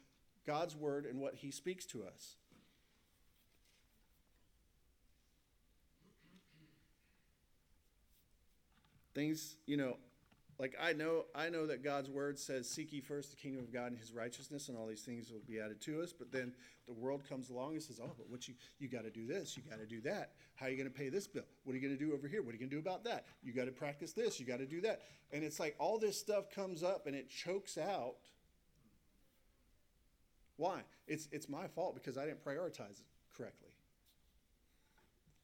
God's 0.47 0.75
word 0.75 1.05
and 1.05 1.19
what 1.19 1.35
He 1.35 1.51
speaks 1.51 1.85
to 1.87 2.03
us. 2.05 2.35
Things, 9.13 9.55
you 9.65 9.77
know, 9.77 9.97
like 10.59 10.75
I 10.81 10.93
know 10.93 11.25
I 11.35 11.49
know 11.49 11.65
that 11.67 11.83
God's 11.83 12.09
word 12.09 12.39
says 12.39 12.69
seek 12.69 12.93
ye 12.93 13.01
first 13.01 13.31
the 13.31 13.35
kingdom 13.35 13.63
of 13.63 13.73
God 13.73 13.87
and 13.87 13.97
his 13.97 14.13
righteousness 14.13 14.69
and 14.69 14.77
all 14.77 14.87
these 14.87 15.01
things 15.01 15.31
will 15.31 15.41
be 15.47 15.59
added 15.59 15.81
to 15.81 16.01
us. 16.01 16.13
But 16.13 16.31
then 16.31 16.53
the 16.87 16.93
world 16.93 17.23
comes 17.27 17.49
along 17.49 17.73
and 17.73 17.83
says 17.83 17.99
oh 18.01 18.13
but 18.17 18.29
what 18.29 18.47
you 18.47 18.53
you 18.79 18.87
got 18.87 19.03
to 19.03 19.09
do 19.09 19.25
this 19.25 19.57
you 19.57 19.63
got 19.69 19.79
to 19.79 19.85
do 19.85 20.01
that. 20.01 20.31
How 20.55 20.67
are 20.67 20.69
you 20.69 20.77
going 20.77 20.89
to 20.89 20.97
pay 20.97 21.09
this 21.09 21.27
bill? 21.27 21.43
What 21.63 21.73
are 21.73 21.75
you 21.75 21.81
going 21.81 21.97
to 21.97 22.03
do 22.03 22.13
over 22.13 22.27
here? 22.27 22.41
What 22.41 22.51
are 22.51 22.53
you 22.53 22.59
going 22.59 22.69
to 22.69 22.75
do 22.75 22.81
about 22.81 23.03
that? 23.03 23.25
You 23.43 23.53
got 23.53 23.65
to 23.65 23.71
practice 23.71 24.13
this 24.13 24.39
you 24.39 24.45
got 24.45 24.59
to 24.59 24.65
do 24.65 24.81
that. 24.81 25.01
And 25.31 25.43
it's 25.43 25.59
like 25.59 25.75
all 25.79 25.99
this 25.99 26.17
stuff 26.17 26.49
comes 26.49 26.83
up 26.83 27.07
and 27.07 27.15
it 27.15 27.29
chokes 27.29 27.77
out. 27.77 28.15
Why? 30.57 30.81
It's 31.07 31.27
it's 31.31 31.49
my 31.49 31.67
fault 31.67 31.95
because 31.95 32.17
I 32.17 32.25
didn't 32.25 32.43
prioritize 32.43 32.99
it 32.99 33.05
correctly 33.35 33.64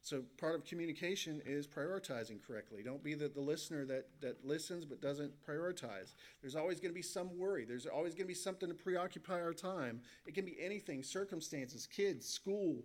so 0.02 0.22
part 0.36 0.56
of 0.56 0.64
communication 0.64 1.40
is 1.46 1.66
prioritizing 1.66 2.44
correctly. 2.44 2.82
Don't 2.82 3.02
be 3.04 3.14
the, 3.14 3.28
the 3.28 3.40
listener 3.40 3.84
that, 3.84 4.08
that 4.20 4.44
listens 4.44 4.84
but 4.84 5.00
doesn't 5.00 5.32
prioritize. 5.46 6.14
There's 6.40 6.56
always 6.56 6.80
going 6.80 6.90
to 6.90 6.94
be 6.94 7.02
some 7.02 7.38
worry. 7.38 7.64
There's 7.64 7.86
always 7.86 8.14
going 8.14 8.24
to 8.24 8.28
be 8.28 8.34
something 8.34 8.68
to 8.68 8.74
preoccupy 8.74 9.40
our 9.40 9.54
time. 9.54 10.00
It 10.26 10.34
can 10.34 10.44
be 10.44 10.56
anything, 10.60 11.04
circumstances, 11.04 11.86
kids, 11.86 12.28
school, 12.28 12.82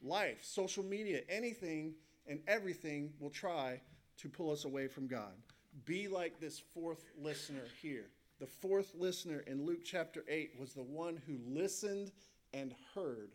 life, 0.00 0.38
social 0.42 0.84
media, 0.84 1.22
anything 1.28 1.94
and 2.28 2.40
everything 2.46 3.12
will 3.18 3.30
try 3.30 3.80
to 4.18 4.28
pull 4.28 4.52
us 4.52 4.64
away 4.64 4.86
from 4.86 5.08
God. 5.08 5.32
Be 5.84 6.06
like 6.06 6.38
this 6.38 6.62
fourth 6.72 7.04
listener 7.20 7.64
here. 7.80 8.06
The 8.38 8.46
fourth 8.46 8.92
listener 8.94 9.42
in 9.46 9.66
Luke 9.66 9.84
chapter 9.84 10.24
8 10.28 10.52
was 10.58 10.74
the 10.74 10.82
one 10.82 11.20
who 11.26 11.38
listened 11.46 12.12
and 12.54 12.74
heard 12.94 13.30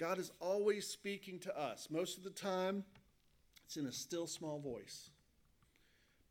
God 0.00 0.18
is 0.18 0.32
always 0.40 0.86
speaking 0.86 1.38
to 1.40 1.56
us. 1.56 1.88
Most 1.90 2.16
of 2.16 2.24
the 2.24 2.30
time, 2.30 2.84
it's 3.66 3.76
in 3.76 3.84
a 3.84 3.92
still 3.92 4.26
small 4.26 4.58
voice. 4.58 5.10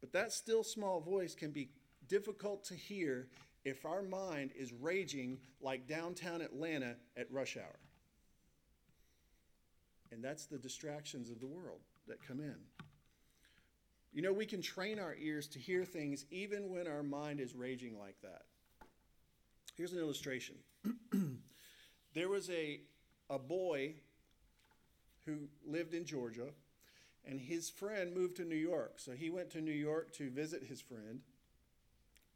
But 0.01 0.11
that 0.13 0.33
still 0.33 0.63
small 0.63 0.99
voice 0.99 1.35
can 1.35 1.51
be 1.51 1.69
difficult 2.07 2.63
to 2.65 2.73
hear 2.73 3.27
if 3.63 3.85
our 3.85 4.01
mind 4.01 4.53
is 4.57 4.73
raging 4.73 5.37
like 5.61 5.87
downtown 5.87 6.41
Atlanta 6.41 6.95
at 7.15 7.31
rush 7.31 7.57
hour. 7.57 7.79
And 10.11 10.23
that's 10.23 10.47
the 10.47 10.57
distractions 10.57 11.29
of 11.29 11.39
the 11.39 11.45
world 11.45 11.81
that 12.07 12.25
come 12.27 12.39
in. 12.39 12.55
You 14.11 14.23
know, 14.23 14.33
we 14.33 14.47
can 14.47 14.63
train 14.63 14.97
our 14.97 15.13
ears 15.13 15.47
to 15.49 15.59
hear 15.59 15.85
things 15.85 16.25
even 16.31 16.71
when 16.71 16.87
our 16.87 17.03
mind 17.03 17.39
is 17.39 17.53
raging 17.53 17.99
like 17.99 18.19
that. 18.23 18.45
Here's 19.77 19.93
an 19.93 19.99
illustration. 19.99 20.55
there 22.15 22.29
was 22.29 22.49
a 22.49 22.81
a 23.29 23.39
boy 23.39 23.93
who 25.25 25.47
lived 25.65 25.93
in 25.93 26.05
Georgia, 26.05 26.47
and 27.25 27.39
his 27.39 27.69
friend 27.69 28.15
moved 28.15 28.37
to 28.37 28.45
New 28.45 28.55
York. 28.55 28.93
So 28.97 29.11
he 29.11 29.29
went 29.29 29.51
to 29.51 29.61
New 29.61 29.71
York 29.71 30.11
to 30.13 30.29
visit 30.29 30.63
his 30.63 30.81
friend. 30.81 31.21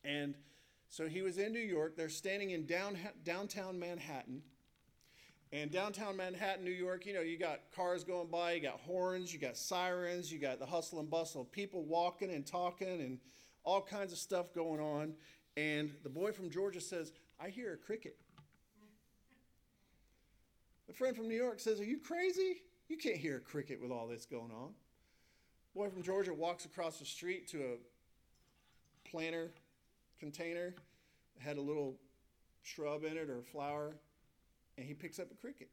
And 0.03 0.35
so 0.89 1.07
he 1.07 1.21
was 1.21 1.37
in 1.37 1.53
New 1.53 1.59
York. 1.59 1.95
They're 1.95 2.09
standing 2.09 2.51
in 2.51 2.65
down, 2.65 2.97
downtown 3.23 3.79
Manhattan. 3.79 4.43
And 5.51 5.71
downtown 5.71 6.17
Manhattan, 6.17 6.65
New 6.65 6.71
York, 6.71 7.05
you 7.05 7.13
know, 7.13 7.21
you 7.21 7.37
got 7.37 7.59
cars 7.75 8.03
going 8.03 8.27
by, 8.27 8.53
you 8.53 8.61
got 8.61 8.79
horns, 8.79 9.31
you 9.31 9.39
got 9.39 9.55
sirens, 9.55 10.31
you 10.31 10.39
got 10.39 10.59
the 10.59 10.65
hustle 10.65 10.99
and 10.99 11.09
bustle 11.09 11.45
people 11.45 11.83
walking 11.83 12.31
and 12.31 12.45
talking 12.45 13.01
and 13.01 13.19
all 13.63 13.81
kinds 13.81 14.11
of 14.11 14.17
stuff 14.17 14.53
going 14.53 14.79
on. 14.79 15.13
And 15.55 15.91
the 16.03 16.09
boy 16.09 16.31
from 16.31 16.49
Georgia 16.49 16.81
says, 16.81 17.13
I 17.39 17.49
hear 17.49 17.73
a 17.73 17.77
cricket. 17.77 18.17
Friend 20.93 21.15
from 21.15 21.27
New 21.27 21.35
York 21.35 21.59
says, 21.59 21.79
Are 21.79 21.85
you 21.85 21.97
crazy? 21.97 22.61
You 22.87 22.97
can't 22.97 23.17
hear 23.17 23.37
a 23.37 23.39
cricket 23.39 23.81
with 23.81 23.91
all 23.91 24.07
this 24.07 24.25
going 24.25 24.51
on. 24.51 24.73
Boy 25.75 25.89
from 25.89 26.03
Georgia 26.03 26.33
walks 26.33 26.65
across 26.65 26.99
the 26.99 27.05
street 27.05 27.47
to 27.49 27.57
a 27.57 29.09
planter 29.09 29.51
container 30.19 30.75
that 31.35 31.43
had 31.43 31.57
a 31.57 31.61
little 31.61 31.95
shrub 32.61 33.03
in 33.03 33.17
it 33.17 33.29
or 33.29 33.39
a 33.39 33.43
flower, 33.43 33.95
and 34.77 34.85
he 34.85 34.93
picks 34.93 35.17
up 35.19 35.31
a 35.31 35.35
cricket. 35.35 35.69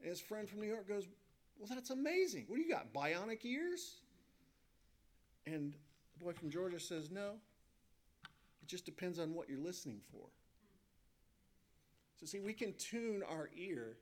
And 0.00 0.08
his 0.08 0.20
friend 0.20 0.48
from 0.48 0.60
New 0.60 0.68
York 0.68 0.88
goes, 0.88 1.06
Well, 1.58 1.68
that's 1.68 1.90
amazing. 1.90 2.44
What 2.46 2.56
do 2.56 2.62
you 2.62 2.70
got? 2.70 2.92
Bionic 2.92 3.44
ears? 3.44 3.96
And 5.46 5.74
the 6.18 6.24
boy 6.24 6.32
from 6.32 6.50
Georgia 6.50 6.78
says, 6.78 7.10
No. 7.10 7.32
It 8.62 8.68
just 8.68 8.84
depends 8.84 9.18
on 9.18 9.34
what 9.34 9.48
you're 9.48 9.58
listening 9.58 10.00
for. 10.12 10.26
So, 12.18 12.26
see, 12.26 12.40
we 12.40 12.52
can 12.52 12.72
tune 12.74 13.22
our 13.28 13.48
ear 13.56 13.96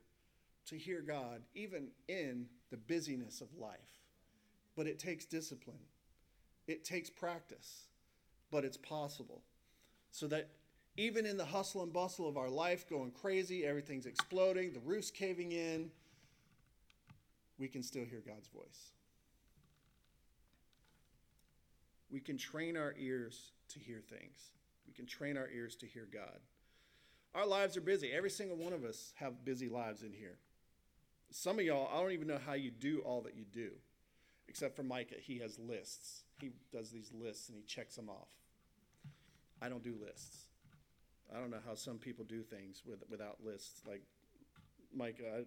to 0.67 0.77
hear 0.77 1.01
God 1.01 1.41
even 1.53 1.89
in 2.07 2.47
the 2.71 2.77
busyness 2.77 3.41
of 3.41 3.47
life. 3.57 3.77
But 4.75 4.87
it 4.87 4.99
takes 4.99 5.25
discipline, 5.25 5.77
it 6.67 6.83
takes 6.83 7.09
practice, 7.09 7.87
but 8.51 8.65
it's 8.65 8.77
possible. 8.77 9.41
So 10.11 10.27
that 10.27 10.49
even 10.97 11.25
in 11.25 11.37
the 11.37 11.45
hustle 11.45 11.83
and 11.83 11.93
bustle 11.93 12.27
of 12.27 12.37
our 12.37 12.49
life, 12.49 12.89
going 12.89 13.11
crazy, 13.11 13.65
everything's 13.65 14.07
exploding, 14.07 14.73
the 14.73 14.79
roof's 14.79 15.11
caving 15.11 15.51
in, 15.51 15.91
we 17.59 17.67
can 17.67 17.83
still 17.83 18.05
hear 18.05 18.23
God's 18.25 18.47
voice. 18.47 18.91
We 22.09 22.19
can 22.19 22.37
train 22.37 22.77
our 22.77 22.95
ears 22.97 23.51
to 23.69 23.79
hear 23.79 24.01
things. 24.09 24.51
We 24.87 24.93
can 24.93 25.05
train 25.05 25.37
our 25.37 25.49
ears 25.49 25.75
to 25.77 25.85
hear 25.85 26.07
God. 26.11 26.39
Our 27.37 27.45
lives 27.45 27.77
are 27.77 27.81
busy. 27.81 28.11
Every 28.11 28.31
single 28.31 28.57
one 28.57 28.73
of 28.73 28.83
us 28.83 29.13
have 29.17 29.45
busy 29.45 29.69
lives 29.69 30.01
in 30.01 30.11
here. 30.11 30.39
Some 31.29 31.59
of 31.59 31.65
y'all, 31.65 31.87
I 31.93 32.01
don't 32.01 32.11
even 32.11 32.27
know 32.27 32.39
how 32.43 32.53
you 32.53 32.71
do 32.71 33.01
all 33.05 33.21
that 33.21 33.35
you 33.35 33.45
do, 33.53 33.69
except 34.47 34.75
for 34.75 34.81
Micah. 34.81 35.17
He 35.21 35.37
has 35.37 35.59
lists. 35.59 36.23
He 36.41 36.49
does 36.73 36.89
these 36.89 37.11
lists 37.13 37.49
and 37.49 37.55
he 37.55 37.63
checks 37.63 37.95
them 37.95 38.09
off. 38.09 38.29
I 39.61 39.69
don't 39.69 39.83
do 39.83 39.93
lists. 40.03 40.47
I 41.31 41.39
don't 41.39 41.51
know 41.51 41.59
how 41.63 41.75
some 41.75 41.99
people 41.99 42.25
do 42.25 42.41
things 42.41 42.81
with, 42.83 43.03
without 43.07 43.37
lists. 43.45 43.83
Like 43.87 44.01
Micah, 44.91 45.41
I, 45.41 45.43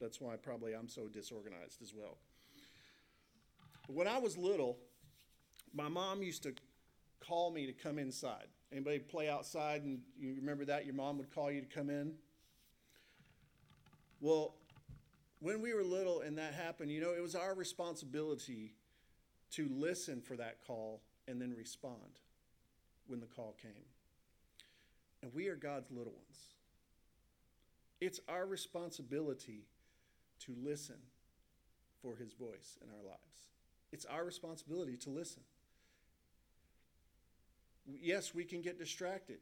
that's 0.00 0.22
why 0.22 0.36
probably 0.36 0.72
I'm 0.72 0.88
so 0.88 1.08
disorganized 1.08 1.82
as 1.82 1.92
well. 1.94 2.16
When 3.86 4.08
I 4.08 4.16
was 4.16 4.38
little, 4.38 4.78
my 5.74 5.88
mom 5.88 6.22
used 6.22 6.42
to 6.44 6.54
call 7.20 7.50
me 7.50 7.66
to 7.66 7.72
come 7.74 7.98
inside. 7.98 8.46
Anybody 8.74 8.98
play 8.98 9.28
outside 9.28 9.84
and 9.84 10.00
you 10.18 10.34
remember 10.34 10.64
that? 10.64 10.84
Your 10.84 10.96
mom 10.96 11.16
would 11.18 11.32
call 11.32 11.48
you 11.48 11.60
to 11.60 11.66
come 11.66 11.90
in? 11.90 12.14
Well, 14.20 14.56
when 15.38 15.62
we 15.62 15.72
were 15.72 15.84
little 15.84 16.22
and 16.22 16.38
that 16.38 16.54
happened, 16.54 16.90
you 16.90 17.00
know, 17.00 17.12
it 17.12 17.22
was 17.22 17.36
our 17.36 17.54
responsibility 17.54 18.74
to 19.52 19.68
listen 19.72 20.20
for 20.20 20.36
that 20.38 20.56
call 20.66 21.02
and 21.28 21.40
then 21.40 21.54
respond 21.56 22.18
when 23.06 23.20
the 23.20 23.26
call 23.26 23.54
came. 23.62 23.70
And 25.22 25.32
we 25.32 25.46
are 25.46 25.54
God's 25.54 25.92
little 25.92 26.12
ones. 26.12 26.38
It's 28.00 28.18
our 28.28 28.44
responsibility 28.44 29.68
to 30.40 30.54
listen 30.60 30.98
for 32.02 32.16
his 32.16 32.32
voice 32.32 32.76
in 32.82 32.88
our 32.90 33.04
lives. 33.06 33.46
It's 33.92 34.04
our 34.04 34.24
responsibility 34.24 34.96
to 34.96 35.10
listen 35.10 35.42
yes, 37.86 38.34
we 38.34 38.44
can 38.44 38.62
get 38.62 38.78
distracted. 38.78 39.38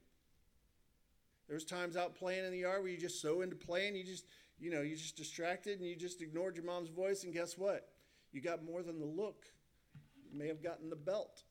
There's 1.49 1.65
times 1.65 1.97
out 1.97 2.15
playing 2.15 2.45
in 2.45 2.53
the 2.53 2.59
yard 2.59 2.83
where 2.83 2.91
you 2.91 2.99
just 2.99 3.21
so 3.21 3.43
into 3.43 3.57
playing, 3.57 3.97
you 3.97 4.05
just, 4.05 4.25
you 4.59 4.71
know, 4.71 4.81
you 4.81 4.97
just 4.97 5.17
distracted 5.17 5.81
and 5.81 5.89
you 5.89 5.97
just 5.97 6.23
ignored 6.23 6.57
your 6.57 6.65
mom's 6.65 6.89
voice, 6.89 7.25
and 7.25 7.33
guess 7.33 7.59
what? 7.59 7.89
You 8.33 8.41
got 8.41 8.65
more 8.65 8.83
than 8.83 8.99
the 8.99 9.07
look. 9.07 9.45
You 10.33 10.39
may 10.39 10.49
have 10.49 10.63
gotten 10.63 10.89
the 10.89 10.97
belt. 10.97 11.43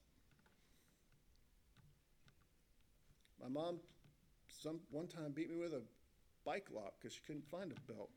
My 3.41 3.49
mom, 3.49 3.79
some 4.61 4.79
one 4.91 5.07
time 5.07 5.31
beat 5.33 5.49
me 5.49 5.57
with 5.57 5.73
a 5.73 5.81
bike 6.45 6.67
lock 6.73 6.93
because 6.99 7.13
she 7.13 7.21
couldn't 7.25 7.47
find 7.49 7.71
a 7.71 7.91
belt. 7.91 8.09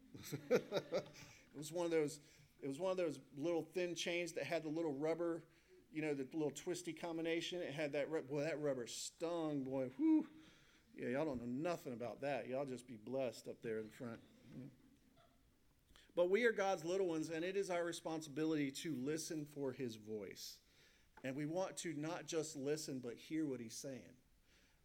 it 0.51 1.59
was 1.59 1.73
one 1.73 1.85
of 1.85 1.91
those. 1.91 2.21
It 2.63 2.69
was 2.69 2.79
one 2.79 2.91
of 2.91 2.97
those 2.97 3.19
little 3.37 3.63
thin 3.63 3.95
chains 3.95 4.33
that 4.33 4.45
had 4.45 4.63
the 4.63 4.69
little 4.71 4.95
rubber 4.95 5.43
you 5.95 6.03
know, 6.03 6.13
the 6.13 6.27
little 6.33 6.51
twisty 6.51 6.93
combination. 6.93 7.61
It 7.63 7.73
had 7.73 7.93
that, 7.93 8.11
boy, 8.29 8.43
that 8.43 8.61
rubber 8.61 8.87
stung, 8.87 9.63
boy. 9.63 9.91
Whew. 9.97 10.27
Yeah, 10.97 11.09
y'all 11.09 11.25
don't 11.25 11.41
know 11.41 11.71
nothing 11.71 11.93
about 11.93 12.21
that. 12.23 12.49
Y'all 12.49 12.65
just 12.65 12.87
be 12.87 12.97
blessed 13.05 13.49
up 13.49 13.57
there 13.63 13.79
in 13.79 13.89
front. 13.89 14.19
But 16.17 16.31
we 16.31 16.45
are 16.45 16.53
God's 16.53 16.85
little 16.85 17.09
ones, 17.09 17.31
and 17.31 17.45
it 17.45 17.57
is 17.57 17.71
our 17.71 17.85
responsibility 17.85 18.71
to 18.83 18.95
listen 18.97 19.47
for 19.55 19.73
his 19.73 19.97
voice. 19.97 20.59
And 21.25 21.35
we 21.35 21.47
want 21.47 21.77
to 21.79 21.95
not 21.97 22.27
just 22.27 22.57
listen, 22.57 23.01
but 23.03 23.15
hear 23.17 23.47
what 23.47 23.61
he's 23.61 23.75
saying. 23.75 24.15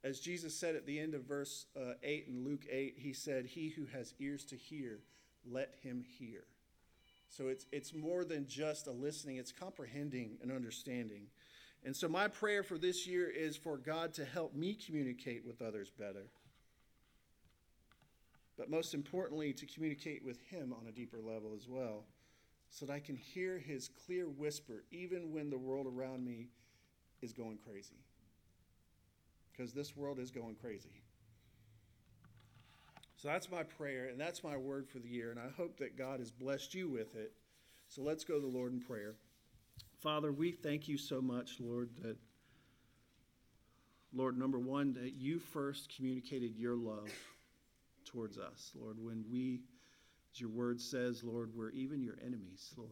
As 0.04 0.20
Jesus 0.20 0.56
said 0.56 0.76
at 0.76 0.86
the 0.86 1.00
end 1.00 1.14
of 1.14 1.24
verse 1.24 1.66
uh, 1.76 1.94
8 2.02 2.26
in 2.30 2.44
Luke 2.44 2.66
8, 2.72 2.96
he 2.98 3.14
said, 3.14 3.46
He 3.46 3.70
who 3.70 3.86
has 3.94 4.14
ears 4.20 4.46
to 4.46 4.56
hear, 4.56 5.02
let 5.46 5.76
him 5.84 6.04
hear. 6.18 6.46
So 7.30 7.48
it's, 7.48 7.68
it's 7.72 7.94
more 7.94 8.26
than 8.26 8.48
just 8.48 8.88
a 8.88 8.92
listening, 8.92 9.38
it's 9.38 9.52
comprehending 9.52 10.38
and 10.42 10.52
understanding. 10.52 11.28
And 11.86 11.96
so 11.96 12.10
my 12.10 12.28
prayer 12.28 12.64
for 12.64 12.78
this 12.78 13.08
year 13.08 13.30
is 13.30 13.56
for 13.56 13.78
God 13.78 14.14
to 14.16 14.26
help 14.26 14.54
me 14.56 14.74
communicate 14.74 15.46
with 15.46 15.62
others 15.62 15.92
better. 15.92 16.26
But 18.58 18.70
most 18.70 18.94
importantly, 18.94 19.54
to 19.54 19.66
communicate 19.66 20.26
with 20.26 20.42
Him 20.42 20.74
on 20.74 20.88
a 20.88 20.92
deeper 20.92 21.20
level 21.22 21.54
as 21.56 21.70
well, 21.70 22.04
so 22.72 22.86
that 22.86 22.94
I 22.94 23.00
can 23.00 23.16
hear 23.16 23.58
His 23.58 23.90
clear 24.06 24.28
whisper 24.28 24.84
even 24.92 25.32
when 25.32 25.50
the 25.50 25.58
world 25.58 25.88
around 25.88 26.26
me 26.26 26.50
is 27.22 27.32
going 27.32 27.58
crazy. 27.66 28.04
Because 29.52 29.72
this 29.72 29.96
world 29.96 30.20
is 30.20 30.32
going 30.32 30.56
crazy. 30.56 31.04
So 33.22 33.28
that's 33.28 33.52
my 33.52 33.64
prayer, 33.64 34.06
and 34.06 34.18
that's 34.18 34.46
my 34.46 34.56
word 34.56 34.88
for 34.88 35.00
the 35.00 35.10
year, 35.10 35.30
and 35.30 35.38
I 35.38 35.50
hope 35.58 35.78
that 35.80 35.98
God 35.98 36.20
has 36.20 36.32
blessed 36.32 36.74
you 36.74 36.88
with 36.88 37.18
it. 37.18 37.34
So 37.90 38.02
let's 38.02 38.24
go 38.24 38.36
to 38.36 38.40
the 38.40 38.48
Lord 38.48 38.72
in 38.72 38.80
prayer. 38.80 39.16
Father, 40.02 40.32
we 40.32 40.54
thank 40.54 40.88
you 40.88 40.98
so 40.98 41.22
much, 41.22 41.58
Lord, 41.60 41.90
that, 42.02 42.16
Lord, 44.14 44.38
number 44.38 44.58
one, 44.58 44.94
that 44.94 45.16
you 45.18 45.38
first 45.38 45.94
communicated 45.94 46.56
your 46.56 46.78
love 46.78 47.12
towards 48.06 48.38
us, 48.38 48.72
Lord, 48.74 48.96
when 48.98 49.26
we, 49.30 49.64
as 50.34 50.40
your 50.40 50.52
word 50.52 50.80
says, 50.80 51.22
Lord, 51.22 51.52
we're 51.54 51.72
even 51.72 52.02
your 52.02 52.16
enemies, 52.26 52.74
Lord. 52.78 52.92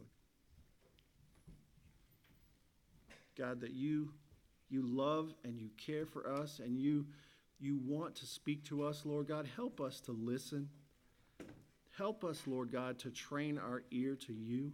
God, 3.38 3.62
that 3.62 3.72
you 3.72 4.10
you 4.68 4.82
love 4.82 5.32
and 5.44 5.58
you 5.58 5.70
care 5.78 6.04
for 6.04 6.28
us 6.28 6.60
and 6.62 6.78
you 6.78 7.06
you 7.60 7.78
want 7.84 8.14
to 8.16 8.26
speak 8.26 8.64
to 8.64 8.84
us, 8.84 9.02
Lord 9.04 9.28
God. 9.28 9.48
Help 9.56 9.80
us 9.80 10.00
to 10.02 10.12
listen. 10.12 10.68
Help 11.96 12.24
us, 12.24 12.42
Lord 12.46 12.70
God, 12.70 12.98
to 13.00 13.10
train 13.10 13.58
our 13.58 13.82
ear 13.90 14.14
to 14.26 14.32
you. 14.32 14.72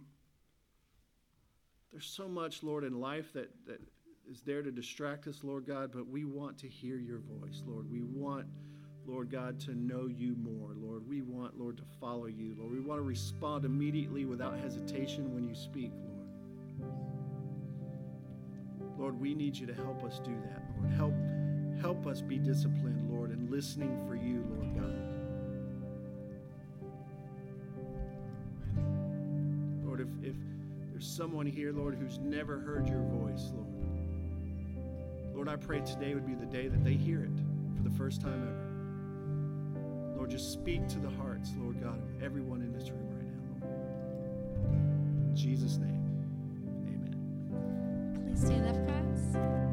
There's 1.91 2.05
so 2.05 2.27
much, 2.27 2.61
Lord, 2.61 2.83
in 2.83 2.99
life 2.99 3.33
that, 3.33 3.49
that 3.65 3.81
is 4.29 4.41
there 4.41 4.61
to 4.61 4.71
distract 4.71 5.27
us, 5.27 5.43
Lord 5.43 5.65
God, 5.65 5.91
but 5.91 6.07
we 6.07 6.25
want 6.25 6.57
to 6.59 6.67
hear 6.67 6.97
your 6.97 7.19
voice, 7.19 7.63
Lord. 7.65 7.89
We 7.89 8.03
want, 8.03 8.45
Lord 9.07 9.31
God, 9.31 9.59
to 9.61 9.73
know 9.73 10.07
you 10.07 10.35
more, 10.35 10.73
Lord. 10.75 11.07
We 11.07 11.21
want, 11.21 11.57
Lord, 11.59 11.77
to 11.77 11.83
follow 11.99 12.27
you, 12.27 12.55
Lord. 12.57 12.71
We 12.71 12.79
want 12.79 12.99
to 12.99 13.03
respond 13.03 13.65
immediately 13.65 14.25
without 14.25 14.59
hesitation 14.59 15.33
when 15.33 15.47
you 15.47 15.55
speak, 15.55 15.91
Lord. 16.03 16.91
Lord, 18.97 19.19
we 19.19 19.33
need 19.33 19.55
you 19.55 19.65
to 19.67 19.73
help 19.73 20.03
us 20.03 20.19
do 20.19 20.35
that, 20.43 20.63
Lord. 20.77 20.93
Help 20.93 21.13
Help 21.81 22.07
us 22.07 22.21
be 22.21 22.37
disciplined, 22.37 23.09
Lord, 23.11 23.31
and 23.31 23.49
listening 23.49 24.05
for 24.07 24.15
you, 24.15 24.45
Lord 24.57 24.75
God. 24.75 24.95
Lord, 29.85 30.01
if, 30.01 30.07
if 30.23 30.35
there's 30.91 31.07
someone 31.07 31.45
here, 31.45 31.71
Lord, 31.71 31.95
who's 31.95 32.19
never 32.19 32.59
heard 32.59 32.87
your 32.87 33.01
voice, 33.01 33.51
Lord, 33.53 33.65
Lord, 35.35 35.49
I 35.49 35.57
pray 35.57 35.81
today 35.81 36.13
would 36.13 36.25
be 36.25 36.33
the 36.33 36.45
day 36.45 36.67
that 36.69 36.83
they 36.83 36.93
hear 36.93 37.21
it 37.21 37.37
for 37.75 37.83
the 37.83 37.95
first 37.95 38.21
time 38.21 38.41
ever. 38.41 40.17
Lord, 40.17 40.29
just 40.29 40.53
speak 40.53 40.87
to 40.87 40.99
the 40.99 41.09
hearts, 41.09 41.51
Lord 41.59 41.81
God, 41.83 42.01
of 42.01 42.23
everyone 42.23 42.61
in 42.61 42.71
this 42.71 42.89
room 42.89 43.09
right 43.11 43.25
now, 43.25 43.67
Lord. 43.67 45.29
In 45.29 45.35
Jesus' 45.35 45.77
name, 45.77 46.01
amen. 46.87 48.25
Please 48.25 48.39
stand 48.45 48.65
up, 48.65 48.87
guys. 48.87 49.64